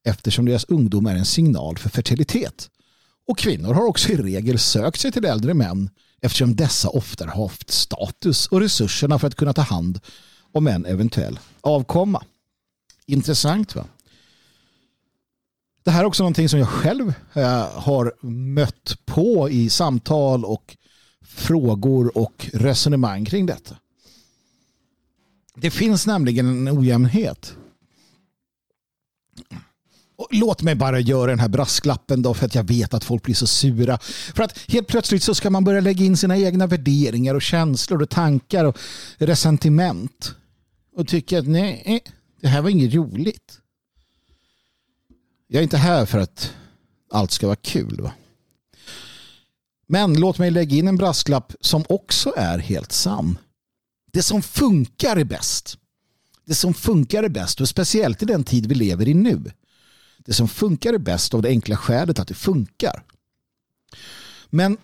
[0.05, 2.71] eftersom deras ungdom är en signal för fertilitet.
[3.27, 7.43] Och kvinnor har också i regel sökt sig till äldre män eftersom dessa ofta har
[7.43, 10.01] haft status och resurserna för att kunna ta hand
[10.53, 12.25] om en eventuell avkomma.
[13.07, 13.85] Intressant va?
[15.85, 20.77] Det här är också någonting som jag själv eh, har mött på i samtal och
[21.23, 23.77] frågor och resonemang kring detta.
[25.55, 27.57] Det finns nämligen en ojämnhet.
[30.19, 33.23] Och låt mig bara göra den här brasklappen då för att jag vet att folk
[33.23, 33.99] blir så sura.
[34.35, 38.03] För att helt plötsligt så ska man börja lägga in sina egna värderingar och känslor
[38.03, 38.79] och tankar och
[39.19, 40.35] resentiment.
[40.97, 43.61] Och tycka att nej, eh, det här var inget roligt.
[45.49, 46.53] Jag är inte här för att
[47.13, 48.01] allt ska vara kul.
[48.01, 48.13] Va?
[49.87, 53.39] Men låt mig lägga in en brasklapp som också är helt sann.
[54.13, 55.79] Det som funkar är bäst.
[56.47, 59.53] Det som funkar är bäst och speciellt i den tid vi lever i nu.
[60.27, 63.05] Det som funkar är bäst av det enkla skälet att det funkar.
[64.51, 64.77] Men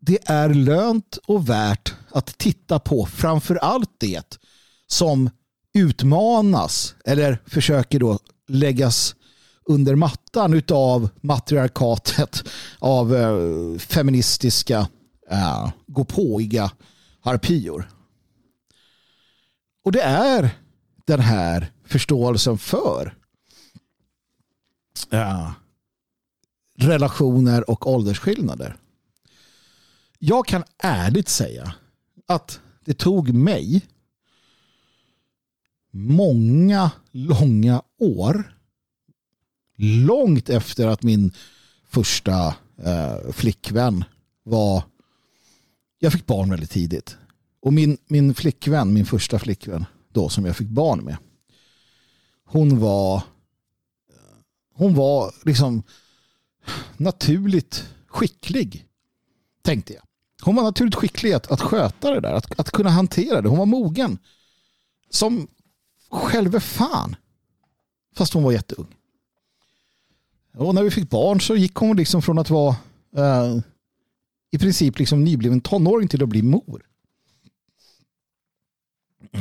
[0.00, 4.38] det är lönt och värt att titta på framför allt det
[4.86, 5.30] som
[5.74, 8.18] utmanas eller försöker då
[8.48, 9.14] läggas
[9.64, 12.44] under mattan utav matriarkatet
[12.78, 14.88] av eh, feministiska
[15.30, 16.70] eh, gåpåiga
[17.20, 17.90] harpior.
[19.84, 20.50] Och det är
[21.06, 23.14] den här förståelsen för
[25.10, 25.54] ja,
[26.76, 28.76] relationer och åldersskillnader.
[30.18, 31.74] Jag kan ärligt säga
[32.26, 33.86] att det tog mig
[35.90, 38.56] många långa år
[39.76, 41.32] långt efter att min
[41.88, 44.04] första eh, flickvän
[44.42, 44.82] var
[45.98, 47.16] jag fick barn väldigt tidigt.
[47.60, 51.16] Och min, min flickvän, min första flickvän då som jag fick barn med
[52.52, 53.22] hon var
[54.72, 55.82] hon var liksom
[56.96, 58.86] naturligt skicklig.
[59.62, 60.02] Tänkte jag.
[60.42, 62.32] Hon var naturligt skicklig att, att sköta det där.
[62.32, 63.48] Att, att kunna hantera det.
[63.48, 64.18] Hon var mogen.
[65.10, 65.48] Som
[66.10, 67.16] själve fan.
[68.16, 68.94] Fast hon var jätteung.
[70.54, 72.76] Och när vi fick barn så gick hon liksom från att vara
[73.16, 73.58] eh,
[74.50, 76.86] i princip liksom nybliven tonåring till att bli mor.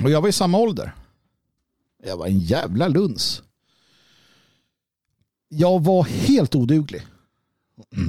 [0.04, 0.96] Och jag var i samma ålder.
[2.04, 3.44] Jag var en jävla luns
[5.54, 7.02] jag var helt oduglig.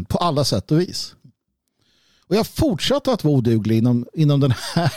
[0.09, 1.15] På alla sätt och vis.
[2.27, 4.93] Och jag fortsatte att vara oduglig inom, inom, den här,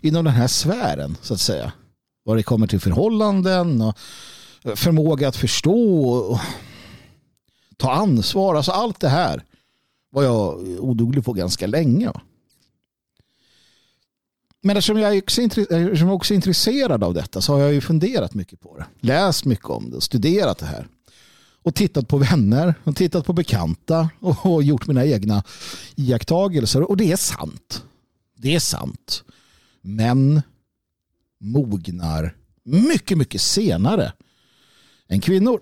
[0.00, 1.72] inom den här sfären så att säga.
[2.24, 3.98] Vad det kommer till förhållanden och
[4.74, 6.40] förmåga att förstå och
[7.76, 8.54] ta ansvar.
[8.54, 9.44] Alltså allt det här
[10.10, 12.12] var jag oduglig på ganska länge.
[14.62, 17.80] Men eftersom jag, också eftersom jag också är intresserad av detta så har jag ju
[17.80, 18.86] funderat mycket på det.
[19.00, 20.88] Läst mycket om det och studerat det här
[21.66, 25.44] och tittat på vänner och tittat på bekanta och gjort mina egna
[25.96, 26.82] iakttagelser.
[26.82, 27.84] Och det är sant.
[28.36, 29.24] Det är sant.
[29.82, 30.42] Män
[31.40, 34.12] mognar mycket, mycket senare
[35.08, 35.60] än kvinnor.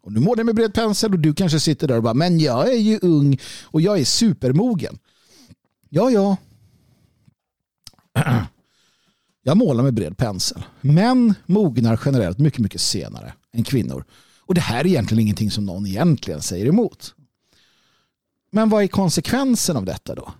[0.00, 2.38] Och nu målar jag med bred pensel och du kanske sitter där och bara, men
[2.38, 4.98] jag är ju ung och jag är supermogen.
[5.88, 6.36] Ja, ja.
[9.46, 10.62] Jag målar med bred pensel.
[10.80, 14.04] Män mognar generellt mycket, mycket senare än kvinnor.
[14.46, 17.14] Och det här är egentligen ingenting som någon egentligen säger emot.
[18.50, 20.32] Men vad är konsekvensen av detta då?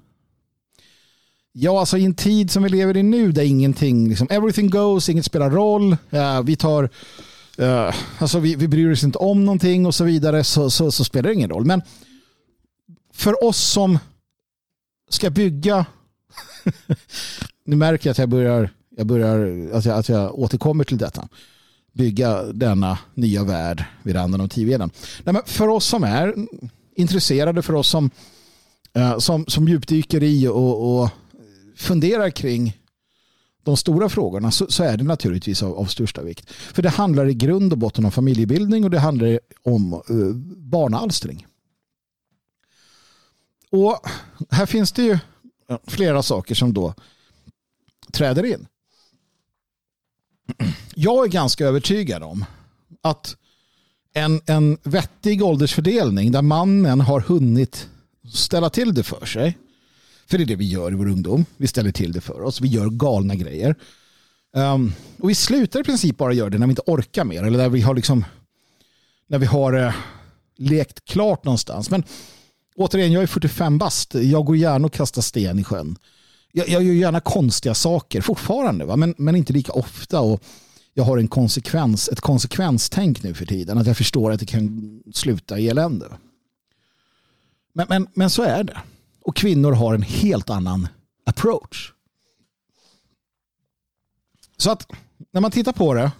[1.53, 5.09] Ja, alltså i en tid som vi lever i nu där ingenting, liksom, everything goes,
[5.09, 5.97] inget spelar roll.
[6.13, 6.85] Uh, vi tar,
[7.61, 11.05] uh, alltså vi, vi bryr oss inte om någonting och så vidare så, så, så
[11.05, 11.65] spelar det ingen roll.
[11.65, 11.83] Men
[13.13, 13.99] för oss som
[15.11, 15.87] ska bygga,
[17.65, 21.29] nu märker jag att jag börjar, jag börjar att, jag, att jag återkommer till detta,
[21.95, 24.91] bygga denna nya värld vid randen av tidveden.
[25.47, 26.35] För oss som är
[26.97, 28.11] intresserade, för oss som,
[28.93, 31.11] eh, som, som djupdyker i och, och
[31.77, 32.81] funderar kring
[33.63, 36.51] de stora frågorna så, så, är det naturligtvis av, av, största vikt.
[36.51, 41.47] För det handlar i grund och botten om familjebildning och det handlar om uh, barnalstring.
[43.71, 44.01] Och
[44.51, 45.19] här finns det ju
[45.87, 46.95] flera saker som då
[48.13, 48.67] träder in.
[50.95, 52.45] Jag är ganska övertygad om
[53.03, 53.37] att
[54.13, 57.89] en, en vettig åldersfördelning där mannen har hunnit
[58.33, 59.59] ställa till det för sig
[60.27, 61.45] för det är det vi gör i vår ungdom.
[61.57, 62.61] Vi ställer till det för oss.
[62.61, 63.75] Vi gör galna grejer.
[64.57, 67.43] Um, och vi slutar i princip bara göra det när vi inte orkar mer.
[67.43, 68.25] Eller när vi har, liksom,
[69.27, 69.95] när vi har uh,
[70.57, 71.91] lekt klart någonstans.
[71.91, 72.05] Men
[72.77, 74.15] återigen, jag är 45 bast.
[74.15, 75.97] Jag går gärna och kastar sten i sjön.
[76.57, 78.85] Jag, jag gör gärna konstiga saker fortfarande.
[78.85, 78.97] Va?
[78.97, 80.21] Men, men inte lika ofta.
[80.21, 80.43] Och
[80.93, 83.79] jag har en konsekvens, ett konsekvenstänk nu för tiden.
[83.79, 86.07] Att jag förstår att det kan sluta i elände.
[87.73, 88.79] Men, men, men så är det.
[89.23, 90.89] Och kvinnor har en helt annan
[91.25, 91.93] approach.
[94.57, 94.87] Så att
[95.31, 96.13] när man tittar på det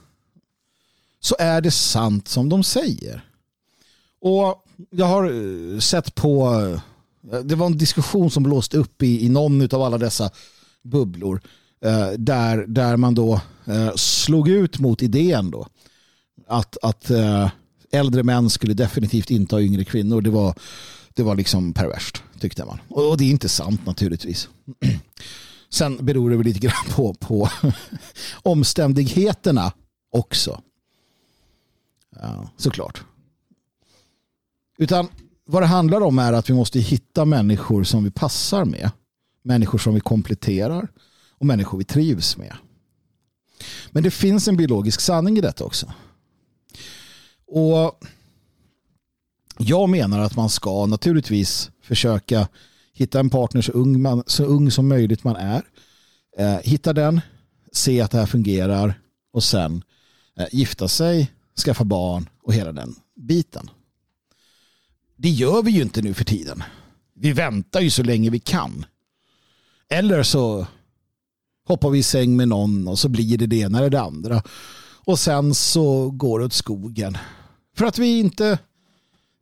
[1.21, 3.29] så är det sant som de säger.
[4.21, 6.81] Och jag har eh, sett på, eh,
[7.45, 10.31] det var en diskussion som blåste upp i, i någon av alla dessa
[10.83, 11.41] bubblor
[11.85, 15.67] eh, där, där man då eh, slog ut mot idén då
[16.47, 17.51] att, att eh,
[17.93, 20.21] äldre män skulle definitivt inte ha yngre kvinnor.
[20.21, 20.55] Det var
[21.15, 22.79] det var liksom perverst tyckte man.
[22.89, 24.49] Och det är inte sant naturligtvis.
[25.69, 27.49] Sen beror det väl lite grann på, på
[28.43, 29.73] omständigheterna
[30.11, 30.63] också.
[32.21, 33.03] Ja, såklart.
[34.79, 35.09] Utan
[35.47, 38.91] vad det handlar om är att vi måste hitta människor som vi passar med.
[39.43, 40.89] Människor som vi kompletterar
[41.39, 42.57] och människor vi trivs med.
[43.91, 45.93] Men det finns en biologisk sanning i detta också.
[47.47, 48.01] Och
[49.59, 52.49] jag menar att man ska naturligtvis försöka
[52.93, 55.63] hitta en partner så ung, man, så ung som möjligt man är.
[56.39, 57.21] Eh, hitta den,
[57.73, 59.01] se att det här fungerar
[59.33, 59.83] och sen
[60.37, 61.33] eh, gifta sig,
[61.65, 63.71] skaffa barn och hela den biten.
[65.17, 66.63] Det gör vi ju inte nu för tiden.
[67.15, 68.87] Vi väntar ju så länge vi kan.
[69.89, 70.67] Eller så
[71.67, 74.43] hoppar vi i säng med någon och så blir det det ena eller det andra.
[75.05, 77.19] Och sen så går det åt skogen.
[77.77, 78.59] För att vi inte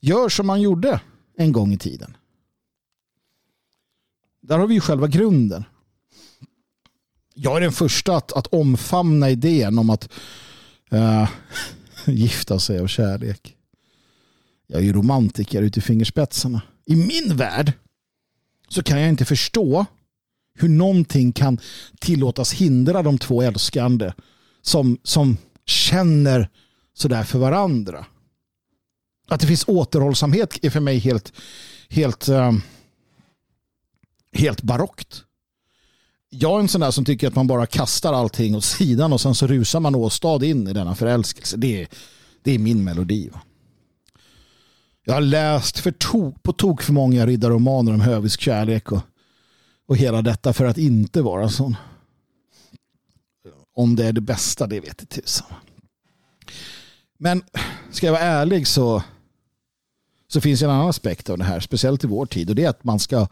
[0.04, 1.00] Gör som man gjorde
[1.36, 2.16] en gång i tiden.
[4.40, 5.64] Där har vi ju själva grunden.
[7.34, 10.12] Jag är den första att, att omfamna idén om att
[10.92, 11.28] uh,
[12.06, 13.56] gifta sig av kärlek.
[14.72, 16.62] Jag är ju romantiker ut i fingerspetsarna.
[16.86, 17.72] I min värld
[18.68, 19.86] så kan jag inte förstå
[20.54, 21.58] hur någonting kan
[22.00, 24.12] tillåtas hindra de två älskande
[24.62, 25.36] som, som
[25.66, 26.48] känner
[26.94, 28.06] sådär för varandra.
[29.28, 31.32] Att det finns återhållsamhet är för mig helt,
[31.88, 32.62] helt, ehm,
[34.32, 35.24] helt barockt.
[36.30, 39.20] Jag är en sån där som tycker att man bara kastar allting åt sidan och
[39.20, 41.56] sen så rusar man åstad in i denna förälskelse.
[41.56, 41.88] Det är,
[42.42, 43.28] det är min melodi.
[43.28, 43.40] Va?
[45.04, 49.00] Jag har läst för to på tok för många riddarromaner om hövisk kärlek och,
[49.86, 51.76] och hela detta för att inte vara sån.
[53.74, 55.46] Om det är det bästa, det vet jag tusan.
[57.18, 57.42] Men
[57.90, 59.02] ska jag vara ärlig så
[60.28, 62.64] så finns det en annan aspekt av det här, speciellt i vår tid och det
[62.64, 63.28] är att man ska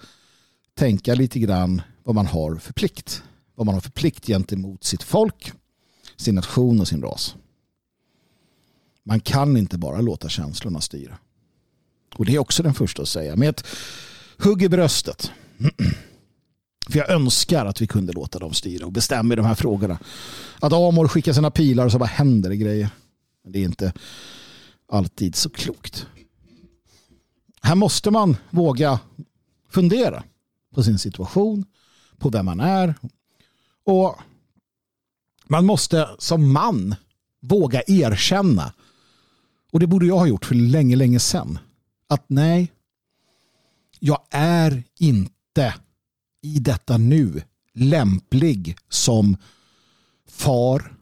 [0.75, 3.23] tänka lite grann vad man har för plikt.
[3.55, 5.53] Vad man har för plikt gentemot sitt folk,
[6.17, 7.37] sin nation och sin ras.
[9.03, 11.19] Man kan inte bara låta känslorna styra.
[12.21, 13.37] Och det är också den första att säga.
[13.37, 13.67] Med ett
[14.39, 15.33] hugg i bröstet.
[16.91, 19.99] För jag önskar att vi kunde låta dem styra och bestämma i de här frågorna.
[20.59, 22.91] Att Amor skickar sina pilar och så bara händer det grejer.
[23.43, 23.93] Men det är inte
[24.93, 26.07] alltid så klokt.
[27.63, 29.01] Här måste man våga
[29.71, 30.23] fundera
[30.75, 31.65] på sin situation,
[32.19, 32.95] på vem man är.
[33.85, 34.19] Och
[35.49, 36.95] man måste som man
[37.43, 38.73] våga erkänna,
[39.73, 41.59] och det borde jag ha gjort för länge, länge sedan,
[42.11, 42.73] att nej,
[43.99, 45.75] jag är inte
[46.43, 47.43] i detta nu
[47.73, 49.37] lämplig som
[50.29, 50.97] far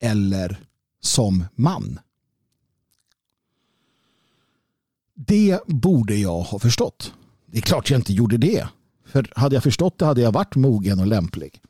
[0.00, 0.60] eller
[1.00, 1.98] som man.
[5.14, 7.12] Det borde jag ha förstått.
[7.46, 8.68] Det är klart jag inte gjorde det.
[9.04, 11.60] För hade jag förstått det hade jag varit mogen och lämplig.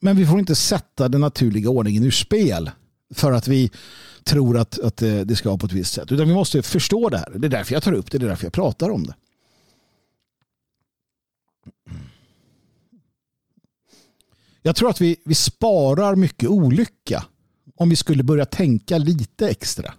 [0.00, 2.70] Men vi får inte sätta den naturliga ordningen ur spel
[3.14, 3.70] för att vi
[4.24, 6.12] tror att, att det ska vara på ett visst sätt.
[6.12, 7.30] Utan vi måste förstå det här.
[7.38, 9.14] Det är därför jag tar upp det, det är därför jag pratar om det.
[14.62, 17.24] Jag tror att vi, vi sparar mycket olycka
[17.76, 19.94] om vi skulle börja tänka lite extra.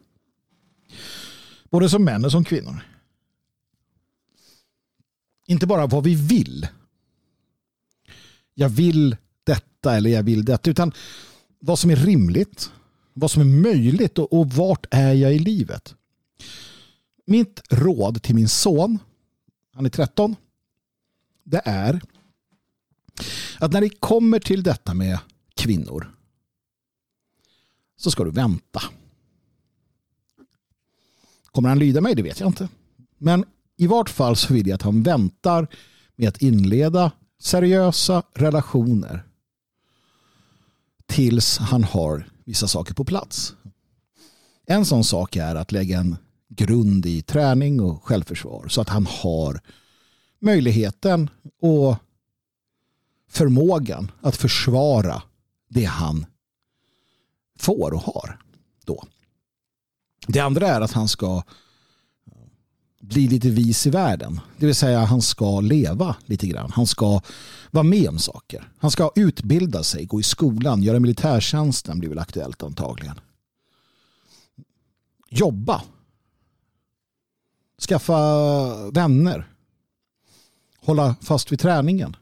[1.69, 2.79] Både som män och som kvinnor.
[5.47, 6.67] Inte bara vad vi vill.
[8.53, 10.69] Jag vill detta eller jag vill detta.
[10.69, 10.91] Utan
[11.59, 12.71] vad som är rimligt.
[13.13, 15.95] Vad som är möjligt och, och vart är jag i livet.
[17.25, 18.99] Mitt råd till min son,
[19.73, 20.35] han är 13,
[21.43, 22.01] det är
[23.59, 25.19] att när det kommer till detta med
[25.55, 26.15] kvinnor
[27.97, 28.81] så ska du vänta.
[31.45, 32.15] Kommer han lyda mig?
[32.15, 32.69] Det vet jag inte.
[33.17, 33.45] Men
[33.77, 35.67] i vart fall så vill jag att han väntar
[36.15, 39.23] med att inleda seriösa relationer
[41.05, 43.55] tills han har vissa saker på plats.
[44.65, 46.17] En sån sak är att lägga en
[46.49, 49.61] grund i träning och självförsvar så att han har
[50.39, 51.29] möjligheten
[51.61, 51.95] och
[53.29, 55.21] förmågan att försvara
[55.69, 56.25] det han
[57.59, 58.39] får och har.
[58.85, 59.03] Då.
[60.27, 61.43] Det andra är att han ska
[63.11, 64.39] bli lite vis i världen.
[64.57, 66.71] Det vill säga han ska leva lite grann.
[66.71, 67.21] Han ska
[67.71, 68.71] vara med om saker.
[68.77, 73.19] Han ska utbilda sig, gå i skolan, göra militärtjänsten blir väl aktuellt antagligen.
[75.29, 75.81] Jobba.
[77.87, 79.47] Skaffa vänner.
[80.79, 82.15] Hålla fast vid träningen.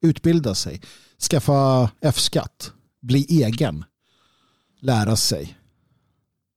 [0.00, 0.82] Utbilda sig.
[1.30, 2.72] Skaffa F-skatt.
[3.00, 3.84] Bli egen.
[4.80, 5.58] Lära sig.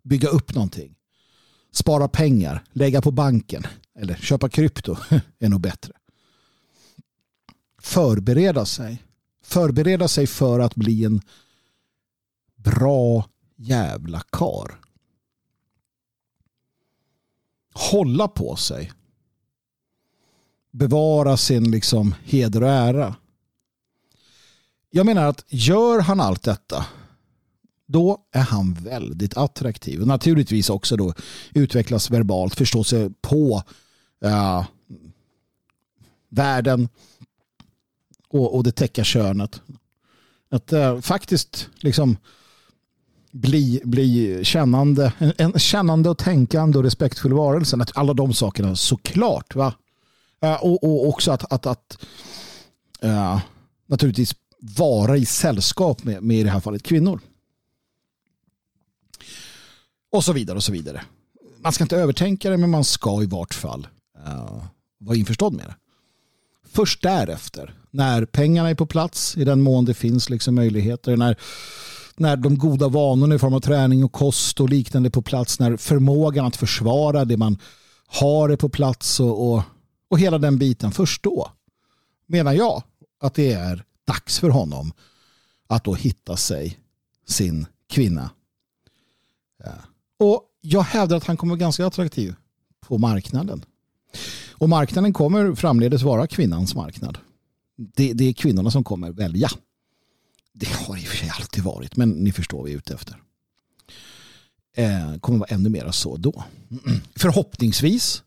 [0.04, 0.96] Bygga upp någonting
[1.72, 3.64] spara pengar, lägga på banken
[3.96, 4.96] eller köpa krypto
[5.40, 5.94] är nog bättre.
[7.82, 9.04] Förbereda sig.
[9.44, 11.22] Förbereda sig för att bli en
[12.56, 13.26] bra
[13.56, 14.80] jävla kar.
[17.74, 18.92] Hålla på sig.
[20.72, 23.16] Bevara sin liksom heder och ära.
[24.90, 26.86] Jag menar att gör han allt detta
[27.92, 30.02] då är han väldigt attraktiv.
[30.02, 31.14] Och naturligtvis också då
[31.54, 33.64] utvecklas verbalt, förstå sig på
[34.26, 34.66] uh,
[36.30, 36.90] världen
[38.30, 39.62] och, och det täcka könet.
[40.52, 42.18] Att uh, faktiskt liksom
[43.32, 47.86] bli, bli kännande, en, en kännande och tänkande och respektfull varelse.
[47.94, 49.56] Alla de sakerna såklart.
[49.56, 49.74] Va?
[50.46, 52.06] Uh, och, och också att, att, att
[53.06, 53.40] uh,
[53.88, 57.20] naturligtvis vara i sällskap med, med i det här fallet kvinnor.
[60.12, 61.02] Och så vidare och så vidare.
[61.64, 63.88] Man ska inte övertänka det men man ska i vart fall
[64.28, 64.64] uh,
[65.00, 65.76] vara införstådd med det.
[66.74, 71.38] Först därefter, när pengarna är på plats i den mån det finns liksom möjligheter, när,
[72.16, 75.60] när de goda vanorna i form av träning och kost och liknande är på plats,
[75.60, 77.58] när förmågan att försvara det man
[78.08, 79.64] har är på plats och, och,
[80.10, 81.52] och hela den biten, först då
[82.28, 82.84] menar jag
[83.20, 84.94] att det är dags för honom
[85.68, 86.80] att då hitta sig
[87.28, 88.30] sin kvinna.
[90.22, 92.36] Och jag hävdar att han kommer vara ganska attraktiv
[92.80, 93.66] på marknaden.
[94.52, 97.18] Och marknaden kommer framledes vara kvinnans marknad.
[97.78, 99.50] Det, det är kvinnorna som kommer välja.
[100.54, 102.94] Det har i och för sig alltid varit, men ni förstår vad vi är ute
[102.94, 103.18] efter.
[104.76, 106.44] Eh, kommer vara ännu mer så då.
[107.16, 108.24] Förhoppningsvis,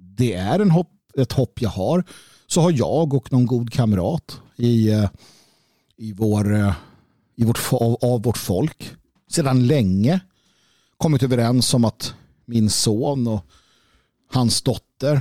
[0.00, 2.04] det är en hopp, ett hopp jag har,
[2.46, 5.10] så har jag och någon god kamrat i, eh,
[5.96, 6.74] i vår, eh,
[7.36, 8.96] i vårt, av, av vårt folk
[9.30, 10.20] sedan länge
[10.98, 12.14] kommit överens om att
[12.44, 13.46] min son och
[14.30, 15.20] hans dotter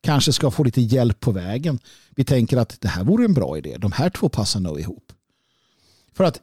[0.00, 1.78] kanske ska få lite hjälp på vägen.
[2.10, 3.76] Vi tänker att det här vore en bra idé.
[3.78, 5.12] De här två passar nog ihop.
[6.12, 6.40] För att,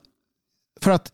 [0.82, 1.12] för att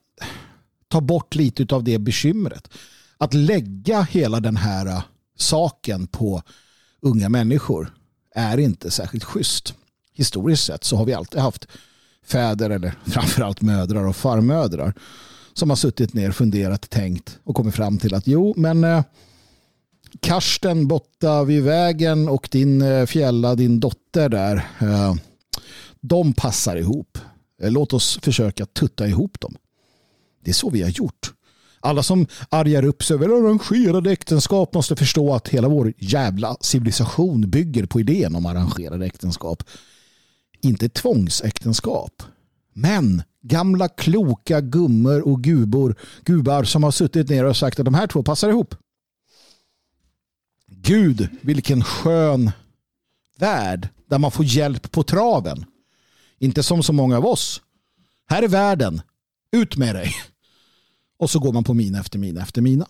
[0.88, 2.70] ta bort lite av det bekymret.
[3.18, 5.02] Att lägga hela den här
[5.38, 6.44] saken på
[7.00, 7.94] unga människor
[8.36, 9.74] är inte särskilt schysst.
[10.14, 11.68] Historiskt sett så har vi alltid haft
[12.24, 14.94] fäder eller framförallt mödrar och farmödrar
[15.54, 19.04] som har suttit ner, funderat, tänkt och kommit fram till att jo, men eh,
[20.20, 25.16] Karsten borta vid vägen och din eh, Fjälla, din dotter där, eh,
[26.02, 27.18] de passar ihop.
[27.62, 29.56] Eh, låt oss försöka tutta ihop dem.
[30.44, 31.34] Det är så vi har gjort.
[31.82, 37.50] Alla som argar upp sig över arrangerade äktenskap måste förstå att hela vår jävla civilisation
[37.50, 39.64] bygger på idén om arrangerade äktenskap.
[40.62, 42.24] Inte tvångsäktenskap.
[42.74, 47.94] Men gamla kloka gummor och gubor, gubar som har suttit ner och sagt att de
[47.94, 48.76] här två passar ihop.
[50.68, 52.52] Gud, vilken skön
[53.38, 55.66] värld där man får hjälp på traven.
[56.38, 57.62] Inte som så många av oss.
[58.30, 59.02] Här är världen.
[59.52, 60.14] Ut med dig.
[61.20, 62.88] Och så går man på mina efter mina efter mina.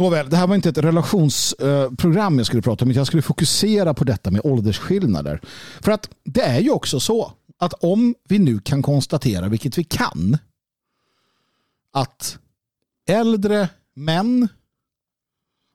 [0.00, 2.92] Nåväl, det här var inte ett relationsprogram jag skulle prata om.
[2.92, 5.40] Jag skulle fokusera på detta med åldersskillnader.
[5.80, 9.84] För att det är ju också så att om vi nu kan konstatera, vilket vi
[9.84, 10.38] kan,
[11.92, 12.38] att
[13.08, 14.48] äldre män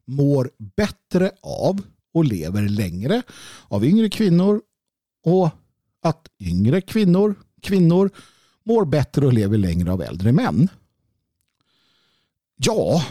[0.06, 1.81] mår bättre av
[2.14, 3.22] och lever längre
[3.68, 4.61] av yngre kvinnor
[5.26, 5.49] och
[6.02, 8.10] att yngre kvinnor, kvinnor
[8.64, 10.68] mår bättre och lever längre av äldre män.
[12.57, 13.03] Ja,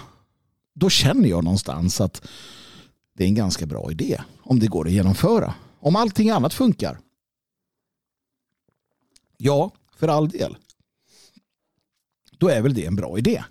[0.75, 2.27] då känner jag någonstans att
[3.13, 5.55] det är en ganska bra idé om det går att genomföra.
[5.81, 7.01] Om allting annat funkar.
[9.37, 10.57] Ja, för all del.
[12.39, 13.45] Då är väl det en bra idé.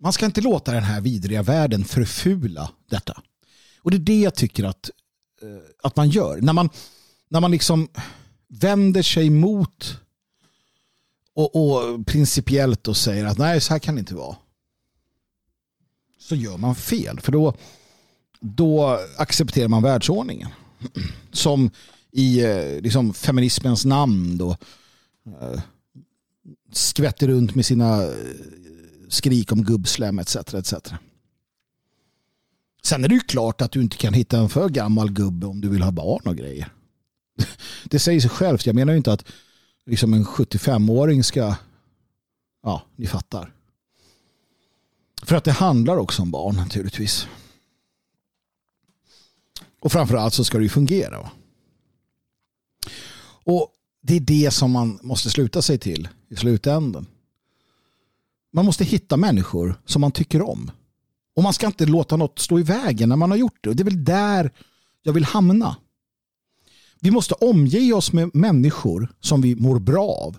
[0.00, 3.22] Man ska inte låta den här vidriga världen förfula detta.
[3.78, 4.90] Och det är det jag tycker att,
[5.42, 5.48] eh,
[5.82, 6.40] att man gör.
[6.40, 6.70] När man,
[7.28, 7.88] när man liksom
[8.48, 10.00] vänder sig mot
[11.34, 14.36] och, och principiellt och säger att nej, så här kan det inte vara.
[16.18, 17.20] Så gör man fel.
[17.20, 17.54] För då,
[18.40, 20.48] då accepterar man världsordningen.
[21.32, 21.70] Som
[22.12, 24.56] i eh, liksom, feminismens namn då
[25.26, 25.60] eh,
[26.72, 28.08] skvätter runt med sina eh,
[29.08, 30.36] skrik om gubbslem etc.
[30.36, 30.74] etc.
[32.82, 35.60] Sen är det ju klart att du inte kan hitta en för gammal gubbe om
[35.60, 36.72] du vill ha barn och grejer.
[37.84, 38.66] Det säger sig självt.
[38.66, 39.24] Jag menar ju inte att
[39.86, 41.54] liksom en 75-åring ska...
[42.62, 43.54] Ja, ni fattar.
[45.22, 47.28] För att det handlar också om barn naturligtvis.
[49.80, 51.30] Och framförallt så ska det ju fungera.
[53.44, 53.72] Och
[54.02, 57.06] det är det som man måste sluta sig till i slutändan.
[58.52, 60.70] Man måste hitta människor som man tycker om.
[61.36, 63.70] Och man ska inte låta något stå i vägen när man har gjort det.
[63.70, 64.52] Och det är väl där
[65.02, 65.76] jag vill hamna.
[67.02, 70.38] Vi måste omge oss med människor som vi mår bra av.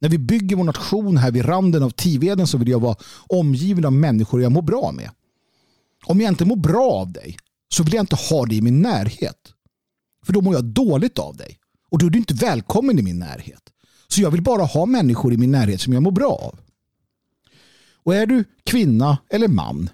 [0.00, 2.96] När vi bygger vår nation här vid randen av Tiveden så vill jag vara
[3.26, 5.10] omgiven av människor jag mår bra med.
[6.04, 7.36] Om jag inte mår bra av dig
[7.68, 9.52] så vill jag inte ha dig i min närhet.
[10.26, 11.58] För då mår jag dåligt av dig.
[11.90, 13.62] Och då är du inte välkommen i min närhet.
[14.08, 16.60] Så jag vill bara ha människor i min närhet som jag mår bra av.
[17.94, 19.90] Och är du kvinna eller man,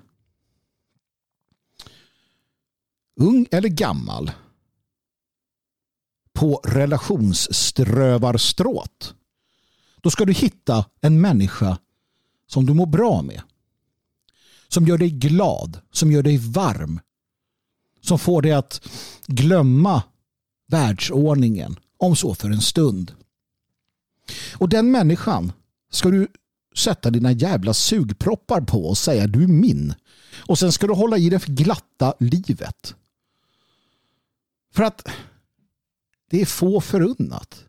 [3.21, 4.31] ung eller gammal,
[6.39, 9.15] på relationsströvarstråt,
[10.01, 11.78] då ska du hitta en människa
[12.47, 13.43] som du mår bra med.
[14.69, 17.01] Som gör dig glad, som gör dig varm.
[18.01, 18.89] Som får dig att
[19.27, 20.02] glömma
[20.66, 23.12] världsordningen, om så för en stund.
[24.52, 25.52] Och den människan
[25.90, 26.28] ska du
[26.77, 29.94] sätta dina jävla sugproppar på och säga du är min.
[30.36, 32.94] Och sen ska du hålla i det för glatta livet.
[34.73, 35.09] För att
[36.29, 37.65] det är få förunnat.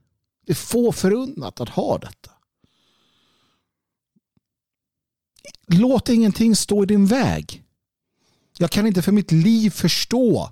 [0.46, 2.32] Det är få förunnat att ha detta.
[5.68, 7.64] Låt ingenting stå i din väg.
[8.58, 10.52] Jag kan inte för mitt liv förstå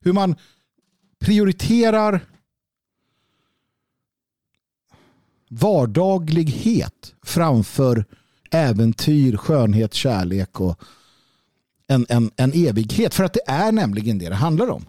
[0.00, 0.36] hur man
[1.18, 2.26] prioriterar
[5.48, 8.04] vardaglighet framför
[8.50, 10.80] äventyr, skönhet, kärlek och
[11.86, 13.14] en, en, en evighet.
[13.14, 14.84] För att det är nämligen det det handlar om.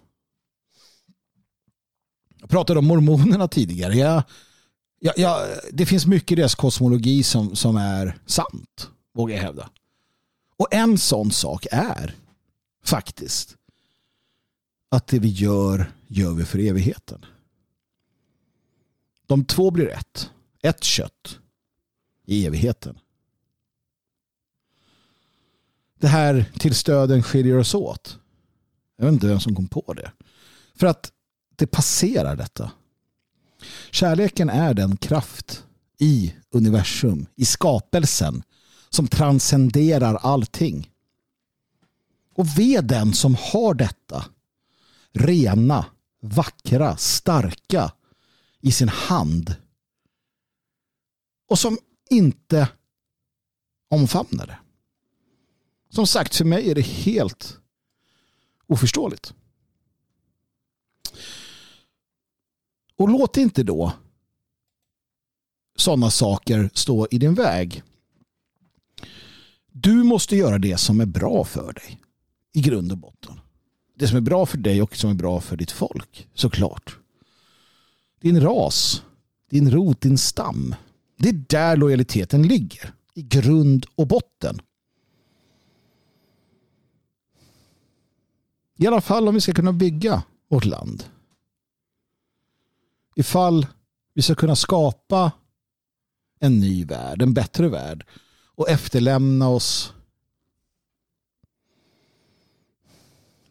[2.39, 3.95] Jag pratade om mormonerna tidigare.
[3.95, 4.23] Jag,
[4.99, 9.69] jag, jag, det finns mycket i deras kosmologi som, som är sant, vågar jag hävda.
[10.57, 12.15] Och en sån sak är
[12.83, 13.55] faktiskt
[14.89, 17.25] att det vi gör, gör vi för evigheten.
[19.27, 20.29] De två blir ett.
[20.61, 21.39] Ett kött
[22.25, 22.99] i evigheten.
[25.99, 28.19] Det här till stöden skiljer oss åt.
[28.97, 30.11] Jag vet inte vem som kom på det.
[30.75, 31.11] För att
[31.59, 32.71] det passerar detta.
[33.91, 35.63] Kärleken är den kraft
[35.97, 38.43] i universum, i skapelsen
[38.89, 40.91] som transcenderar allting.
[42.35, 44.25] Och ve den som har detta
[45.11, 45.85] rena,
[46.21, 47.91] vackra, starka
[48.61, 49.55] i sin hand
[51.47, 51.77] och som
[52.09, 52.67] inte
[53.89, 54.57] omfamnar det.
[55.89, 57.57] Som sagt, för mig är det helt
[58.67, 59.33] oförståeligt.
[62.99, 63.93] Och låt inte då
[65.75, 67.83] sådana saker stå i din väg.
[69.71, 71.99] Du måste göra det som är bra för dig
[72.53, 73.39] i grund och botten.
[73.95, 76.27] det som är bra för dig och som är bra för ditt folk.
[76.33, 76.97] Såklart.
[78.21, 79.03] Din ras,
[79.49, 80.75] din rot, din stam.
[81.17, 82.93] Det är där lojaliteten ligger.
[83.13, 84.61] I grund och botten.
[88.77, 91.03] I alla fall om vi ska kunna bygga vårt land.
[93.19, 93.67] Ifall
[94.13, 95.31] vi ska kunna skapa
[96.39, 98.05] en ny värld, en bättre värld
[98.55, 99.93] och efterlämna oss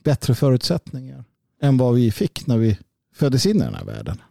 [0.03, 1.25] bättre förutsättningar
[1.61, 2.79] än vad vi fick när vi
[3.15, 4.23] föddes in i den här världen.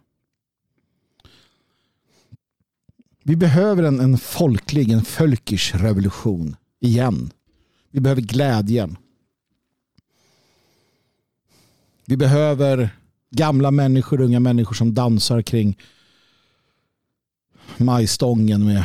[3.22, 7.30] Vi behöver en, en folklig, en folkish revolution igen.
[7.90, 8.96] Vi behöver glädjen.
[12.04, 12.98] Vi behöver
[13.30, 15.78] gamla människor, unga människor som dansar kring
[17.76, 18.84] majstången med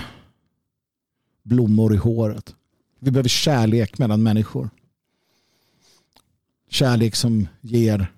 [1.43, 2.55] blommor i håret.
[2.99, 4.69] Vi behöver kärlek mellan människor.
[6.69, 8.13] Kärlek som ger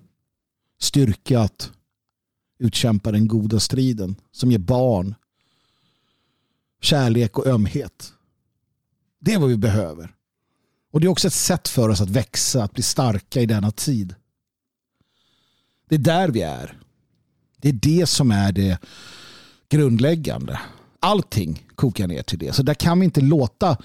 [0.78, 1.72] styrka att
[2.58, 4.16] utkämpa den goda striden.
[4.32, 5.14] Som ger barn
[6.80, 8.12] kärlek och ömhet.
[9.18, 10.14] Det är vad vi behöver.
[10.92, 13.70] Och det är också ett sätt för oss att växa, att bli starka i denna
[13.70, 14.14] tid.
[15.88, 16.78] Det är där vi är.
[17.60, 18.78] Det är det som är det
[19.68, 20.60] grundläggande.
[21.00, 22.52] Allting kokar ner till det.
[22.52, 23.76] Så där kan vi inte låta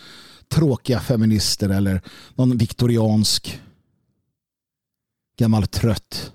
[0.48, 2.02] tråkiga feminister eller
[2.36, 3.62] någon viktoriansk
[5.38, 6.32] gammal trött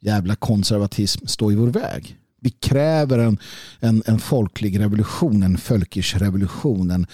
[0.00, 2.18] jävla konservatism stå i vår väg.
[2.40, 3.38] Vi kräver en,
[3.80, 7.06] en, en folklig revolution, en folkish revolution, en,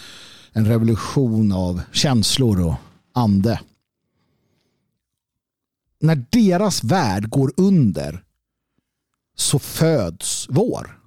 [0.52, 2.74] en revolution av känslor och
[3.12, 3.60] ande.
[6.04, 8.22] När deras värld går under
[9.36, 10.98] så föds vår.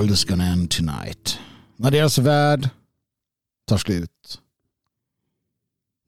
[0.00, 1.38] World is gonna end tonight.
[1.76, 2.68] När deras värld
[3.66, 4.40] tar slut.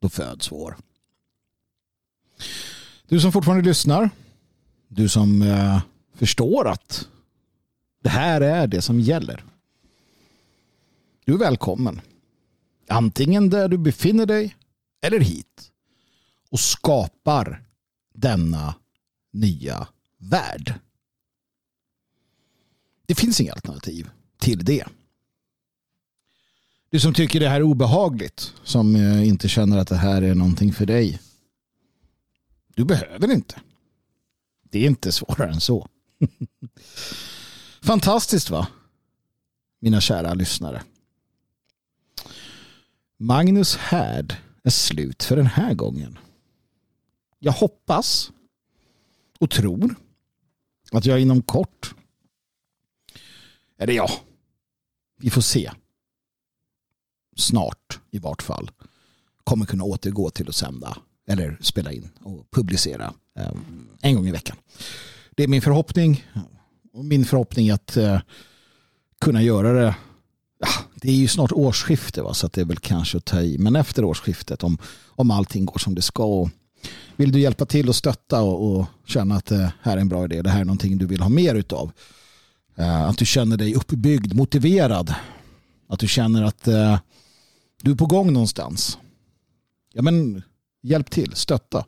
[0.01, 0.77] då föds vår.
[3.09, 4.11] Du som fortfarande lyssnar,
[4.89, 5.81] du som eh,
[6.15, 7.09] förstår att
[8.03, 9.45] det här är det som gäller.
[11.25, 12.01] Du är välkommen.
[12.89, 14.57] Antingen där du befinner dig
[15.03, 15.71] eller hit
[16.51, 17.65] och skapar
[18.15, 18.75] denna
[19.33, 19.89] nya
[20.19, 20.75] värld.
[23.13, 24.85] Det finns inga alternativ till det.
[26.91, 30.35] Du som tycker det här är obehagligt, som eh, inte känner att det här är
[30.35, 31.21] någonting för dig.
[32.75, 33.61] Du behöver inte.
[34.63, 35.89] Det är inte svårare än så.
[37.83, 38.67] Fantastiskt va?
[39.81, 40.83] Mina kära lyssnare.
[43.19, 46.19] Magnus härd är slut för den här gången.
[47.39, 48.33] Jag hoppas
[49.39, 49.95] och tror
[50.93, 51.95] att jag inom kort,
[53.83, 54.11] eller ja,
[55.21, 55.71] vi får se,
[57.37, 58.71] snart i vart fall,
[59.45, 60.97] kommer kunna återgå till att sända
[61.27, 63.53] eller spela in och publicera eh,
[64.01, 64.57] en gång i veckan.
[65.31, 66.27] Det är min förhoppning
[66.93, 68.21] och min förhoppning är att eh,
[69.21, 69.95] kunna göra det
[70.59, 72.35] ja, det är ju snart årsskifte va?
[72.35, 73.59] så att det är väl kanske att ta i.
[73.59, 76.25] Men efter årsskiftet om, om allting går som det ska.
[76.25, 76.51] Och
[77.17, 80.25] vill du hjälpa till och stötta och, och känna att det här är en bra
[80.25, 80.43] idé.
[80.43, 81.93] Det här är någonting du vill ha mer utav.
[82.77, 85.15] Eh, att du känner dig uppbyggd, motiverad.
[85.89, 86.99] Att du känner att eh,
[87.83, 88.99] du är på gång någonstans.
[89.93, 90.43] Ja men
[90.83, 91.85] hjälp till, stötta.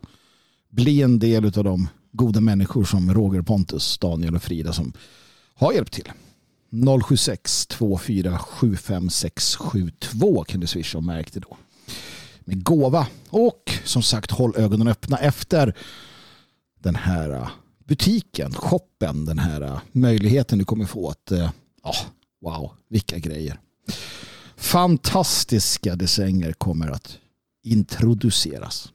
[0.69, 4.93] Bli en del av de goda människor som Roger Pontus, Daniel och Frida som
[5.53, 6.11] har hjälpt till.
[7.03, 11.57] 076 2475672 kan du swisha och märk det då.
[12.39, 13.07] Med gåva.
[13.29, 15.75] Och som sagt håll ögonen öppna efter
[16.79, 17.47] den här eh,
[17.87, 21.31] butiken, shoppen, den här eh, möjligheten du kommer få att,
[21.83, 22.01] oh,
[22.41, 23.59] wow, vilka grejer.
[24.57, 27.17] Fantastiska designer kommer att
[27.63, 28.91] introduceras.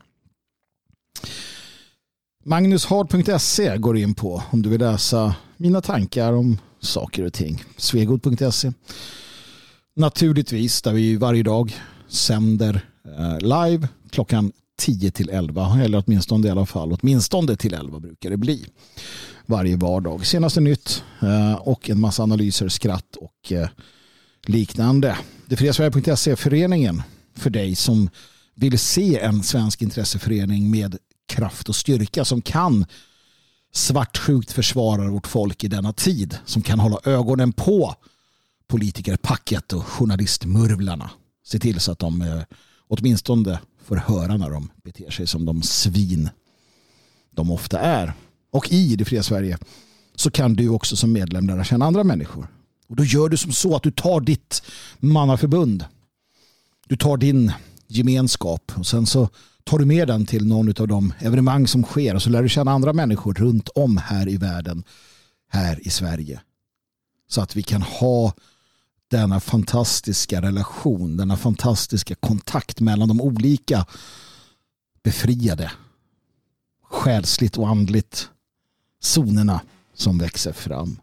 [2.45, 7.65] Magnushard.se går in på om du vill läsa mina tankar om saker och ting.
[7.77, 8.73] Svegod.se
[9.97, 11.75] Naturligtvis där vi varje dag
[12.09, 18.01] sänder eh, live klockan 10 till 11 eller åtminstone i alla fall åtminstone till 11
[18.01, 18.67] brukar det bli
[19.47, 20.27] varje vardag.
[20.27, 23.69] Senaste nytt eh, och en massa analyser, skratt och eh,
[24.47, 25.19] liknande.
[25.47, 25.73] Det fria
[26.37, 27.03] föreningen
[27.37, 28.11] för dig som
[28.55, 30.97] vill se en svensk intresseförening med
[31.29, 32.87] kraft och styrka som kan
[33.73, 36.39] svartsjukt försvara vårt folk i denna tid.
[36.45, 37.95] Som kan hålla ögonen på
[38.69, 41.11] politikerpacket och journalistmurvlarna.
[41.47, 42.43] Se till så att de eh,
[42.89, 43.59] åtminstone
[43.91, 46.29] får höra när de beter sig som de svin
[47.31, 48.13] de ofta är.
[48.51, 49.59] Och i det fria Sverige
[50.15, 52.49] så kan du också som medlem lära känna andra människor.
[52.89, 54.63] Och då gör du som så att du tar ditt
[54.99, 55.85] mannaförbund.
[56.89, 57.53] Du tar din
[57.87, 59.29] gemenskap och sen så
[59.65, 62.49] tar du med den till någon av de evenemang som sker och så lär du
[62.49, 64.85] känna andra människor runt om här i världen,
[65.49, 66.41] här i Sverige.
[67.29, 68.33] Så att vi kan ha
[69.11, 73.87] denna fantastiska relation, denna fantastiska kontakt mellan de olika
[75.03, 75.73] befriade,
[76.83, 78.31] själsligt och andligt
[79.01, 79.61] zonerna
[79.95, 81.01] som växer fram.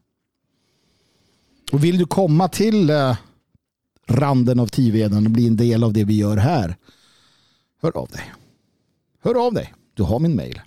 [1.72, 3.18] Och vill du komma till eh,
[4.08, 6.78] randen av Tiveden och bli en del av det vi gör här,
[7.82, 8.34] hör av dig.
[9.24, 9.74] Hör av dig.
[9.94, 10.62] Du har min mail.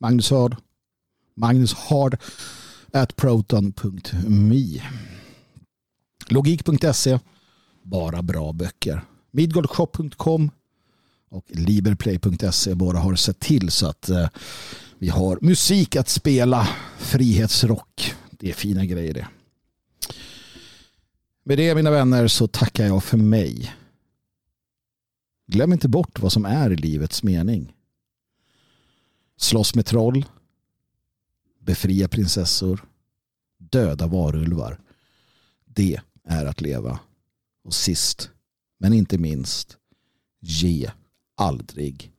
[0.00, 0.56] Magnus Hard.
[1.34, 2.18] Magnus Hard
[2.92, 4.80] at proton.me
[6.28, 7.18] Logik.se
[7.82, 9.04] Bara bra böcker.
[9.30, 10.50] Midgoldshop.com
[11.28, 14.28] och liberplay.se bara har sett till så att eh,
[14.98, 16.68] vi har musik att spela.
[16.98, 18.14] Frihetsrock.
[18.30, 19.28] Det är fina grejer det.
[21.44, 23.74] Med det mina vänner så tackar jag för mig.
[25.46, 27.74] Glöm inte bort vad som är livets mening.
[29.36, 30.24] Slåss med troll.
[31.60, 32.84] Befria prinsessor.
[33.58, 34.80] Döda varulvar.
[35.64, 37.00] Det är att leva.
[37.64, 38.30] Och sist,
[38.78, 39.78] men inte minst,
[40.40, 40.90] ge
[41.36, 42.13] aldrig